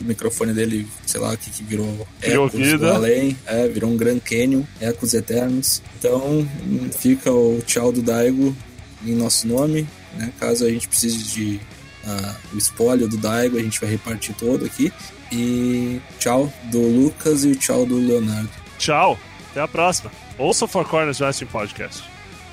O 0.00 0.04
microfone 0.04 0.52
dele, 0.52 0.86
sei 1.06 1.20
lá 1.20 1.32
o 1.32 1.36
que, 1.36 1.50
que 1.50 1.62
virou 1.62 2.06
Criou 2.20 2.46
ecos 2.46 2.58
vida. 2.58 2.78
do 2.78 2.88
além, 2.88 3.36
é, 3.46 3.68
virou 3.68 3.90
um 3.90 3.96
Grand 3.96 4.18
Canyon, 4.18 4.62
ecos 4.80 5.14
eternos. 5.14 5.82
Então 5.98 6.20
hum, 6.66 6.88
fica 6.90 7.30
o 7.30 7.62
tchau 7.64 7.92
do 7.92 8.02
Daigo 8.02 8.56
em 9.04 9.14
nosso 9.14 9.46
nome, 9.46 9.86
né? 10.16 10.32
Caso 10.38 10.64
a 10.64 10.70
gente 10.70 10.88
precise 10.88 11.22
de 11.24 11.60
ah, 12.06 12.34
o 12.52 12.58
espólio 12.58 13.08
do 13.08 13.16
Daigo, 13.16 13.58
a 13.58 13.62
gente 13.62 13.80
vai 13.80 13.90
repartir 13.90 14.34
todo 14.34 14.64
aqui. 14.64 14.92
E 15.30 16.00
tchau 16.18 16.52
do 16.70 16.80
Lucas 16.80 17.44
e 17.44 17.54
tchau 17.56 17.86
do 17.86 17.96
Leonardo. 17.96 18.50
Tchau, 18.78 19.18
até 19.50 19.60
a 19.60 19.68
próxima. 19.68 20.10
Ouça 20.38 20.64
o 20.64 20.68
Four 20.68 20.84
Corners 20.86 21.20
Wrestling 21.20 21.46
Podcast. 21.46 22.02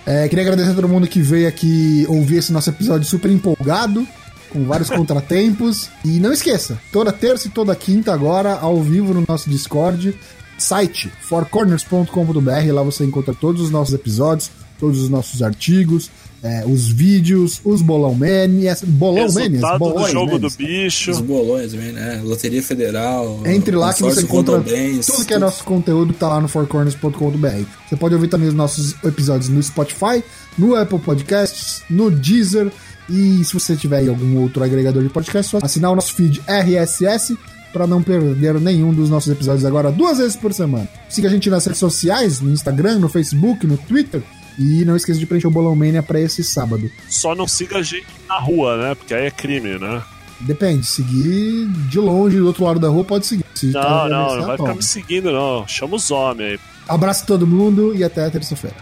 É, 0.06 0.28
queria 0.30 0.44
agradecer 0.44 0.72
a 0.72 0.76
todo 0.76 0.88
mundo 0.88 1.08
que 1.08 1.22
veio 1.22 1.48
aqui 1.48 2.06
ouvir 2.08 2.38
esse 2.38 2.54
nosso 2.54 2.70
episódio 2.70 3.08
super 3.08 3.30
empolgado, 3.30 4.08
com 4.50 4.64
vários 4.66 4.90
contratempos. 4.92 5.90
E 6.06 6.20
não 6.20 6.32
esqueça, 6.32 6.80
toda 6.92 7.12
terça 7.12 7.48
e 7.48 7.52
toda 7.52 7.76
quinta 7.76 8.14
agora, 8.14 8.54
ao 8.54 8.82
vivo 8.82 9.14
no 9.14 9.26
nosso 9.28 9.50
Discord, 9.50 10.18
site 10.58 11.12
fourcorners.com.br, 11.22 12.74
lá 12.74 12.82
você 12.82 13.04
encontra 13.04 13.34
todos 13.34 13.62
os 13.62 13.72
nossos 13.72 13.94
episódios, 13.94 14.52
todos 14.80 15.02
os 15.02 15.10
nossos 15.10 15.42
artigos, 15.42 16.10
é, 16.42 16.66
os 16.66 16.88
vídeos, 16.88 17.60
os 17.66 17.82
bolão 17.82 18.14
manias, 18.14 18.82
bolão 18.84 19.28
manias, 19.28 19.52
Resultado 19.52 19.74
do 19.74 19.80
bolões 19.80 20.12
jogo 20.12 20.32
manias. 20.34 20.56
do 20.56 20.58
bicho. 20.58 21.12
Os 21.12 21.22
bolões, 21.22 21.74
né? 21.74 22.22
Loteria 22.24 22.64
Federal. 22.64 23.42
Entre 23.46 23.76
lá 23.76 23.94
que 23.94 24.02
você 24.02 24.22
encontra 24.22 24.62
tudo 24.62 25.26
que 25.26 25.34
é 25.34 25.40
nosso 25.40 25.64
conteúdo 25.64 26.14
tá 26.14 26.28
lá 26.30 26.42
no 26.42 26.48
fourcorners.com.br. 26.48 27.66
Você 27.88 27.96
pode 27.96 28.16
ouvir 28.16 28.28
também 28.28 28.48
os 28.48 28.54
nossos 28.54 28.96
episódios 29.04 29.50
no 29.50 29.62
Spotify, 29.62 30.24
no 30.58 30.76
Apple 30.76 31.00
Podcasts, 31.00 31.84
no 31.90 32.10
Deezer 32.10 32.72
e 33.10 33.44
se 33.44 33.54
você 33.54 33.76
tiver 33.76 33.98
aí 33.98 34.10
algum 34.10 34.40
outro 34.40 34.64
agregador 34.64 35.02
de 35.02 35.10
podcast, 35.10 35.52
só 35.52 35.60
assinar 35.62 35.92
o 35.92 35.96
nosso 35.96 36.14
feed 36.14 36.42
RSS 36.48 37.38
para 37.74 37.86
não 37.88 38.02
perder 38.02 38.60
nenhum 38.60 38.94
dos 38.94 39.10
nossos 39.10 39.32
episódios 39.32 39.66
agora 39.66 39.92
duas 39.92 40.18
vezes 40.18 40.36
por 40.36 40.54
semana. 40.54 40.88
Siga 41.08 41.28
a 41.28 41.32
gente 41.32 41.50
nas 41.50 41.66
redes 41.66 41.80
sociais, 41.80 42.40
no 42.40 42.52
Instagram, 42.52 43.00
no 43.00 43.10
Facebook, 43.10 43.66
no 43.66 43.78
Twitter. 43.78 44.22
E 44.58 44.84
não 44.86 44.96
esqueça 44.96 45.20
de 45.20 45.26
preencher 45.26 45.48
o 45.48 45.52
Bolão 45.52 45.76
Mania 45.76 46.04
pra 46.04 46.20
esse 46.20 46.44
sábado. 46.44 46.92
Só 47.08 47.34
não 47.34 47.48
siga 47.48 47.78
a 47.78 47.82
gente 47.82 48.08
na 48.28 48.40
rua, 48.40 48.78
né? 48.78 48.96
Porque 48.96 49.14
aí 49.14 49.28
é 49.28 49.32
crime, 49.32 49.78
né? 49.78 50.02
Depende, 50.42 50.86
seguir 50.86 51.68
de 51.90 52.00
longe 52.00 52.38
do 52.38 52.48
outro 52.48 52.64
lado 52.64 52.80
da 52.80 52.88
rua 52.88 53.04
pode 53.04 53.26
seguir. 53.26 53.46
Se 53.56 53.74
tá 53.74 53.82
Não, 53.82 54.10
na 54.10 54.10
não, 54.10 54.36
não 54.38 54.48
vai 54.48 54.58
ficar 54.58 54.76
me 54.76 54.84
seguindo, 54.84 55.32
não. 55.32 55.68
Chama 55.68 55.98
os 55.98 56.10
homens 56.12 56.54
aí. 56.54 56.60
Abraço 56.88 57.24
a 57.24 57.28
todo 57.28 57.46
mundo 57.46 57.94
e 57.94 58.04
até 58.04 58.30
terça-feira. 58.30 58.76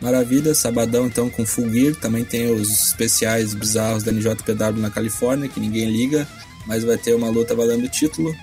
Maravilha, 0.00 0.54
sabadão 0.54 1.06
então 1.06 1.28
com 1.30 1.46
Full 1.46 1.70
Gear. 1.70 1.94
Também 1.94 2.24
tem 2.24 2.52
os 2.52 2.86
especiais 2.86 3.54
bizarros 3.54 4.02
da 4.02 4.12
NJPW 4.12 4.80
na 4.80 4.90
Califórnia, 4.90 5.48
que 5.48 5.60
ninguém 5.60 5.90
liga, 5.90 6.26
mas 6.66 6.84
vai 6.84 6.96
ter 6.96 7.14
uma 7.14 7.28
luta 7.28 7.54
valendo 7.54 7.84
o 7.84 7.88
título, 7.88 8.34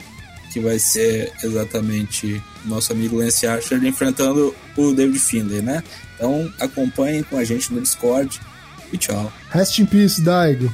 que 0.56 0.60
vai 0.62 0.80
ser 0.80 1.34
exatamente 1.44 2.42
nosso 2.64 2.94
amigo 2.94 3.18
Lance 3.18 3.46
Archer 3.46 3.84
enfrentando 3.84 4.56
o 4.78 4.94
David 4.94 5.20
Finlay, 5.20 5.62
né? 5.62 5.84
Então 6.16 6.50
acompanhem 6.58 7.24
com 7.24 7.38
a 7.38 7.44
gente 7.44 7.74
no 7.74 7.82
Discord 7.82 8.40
e 8.94 8.98
tchau. 8.98 9.34
Rest 9.50 9.80
in 9.80 9.86
peace, 9.86 10.22
Daigo. 10.22 10.74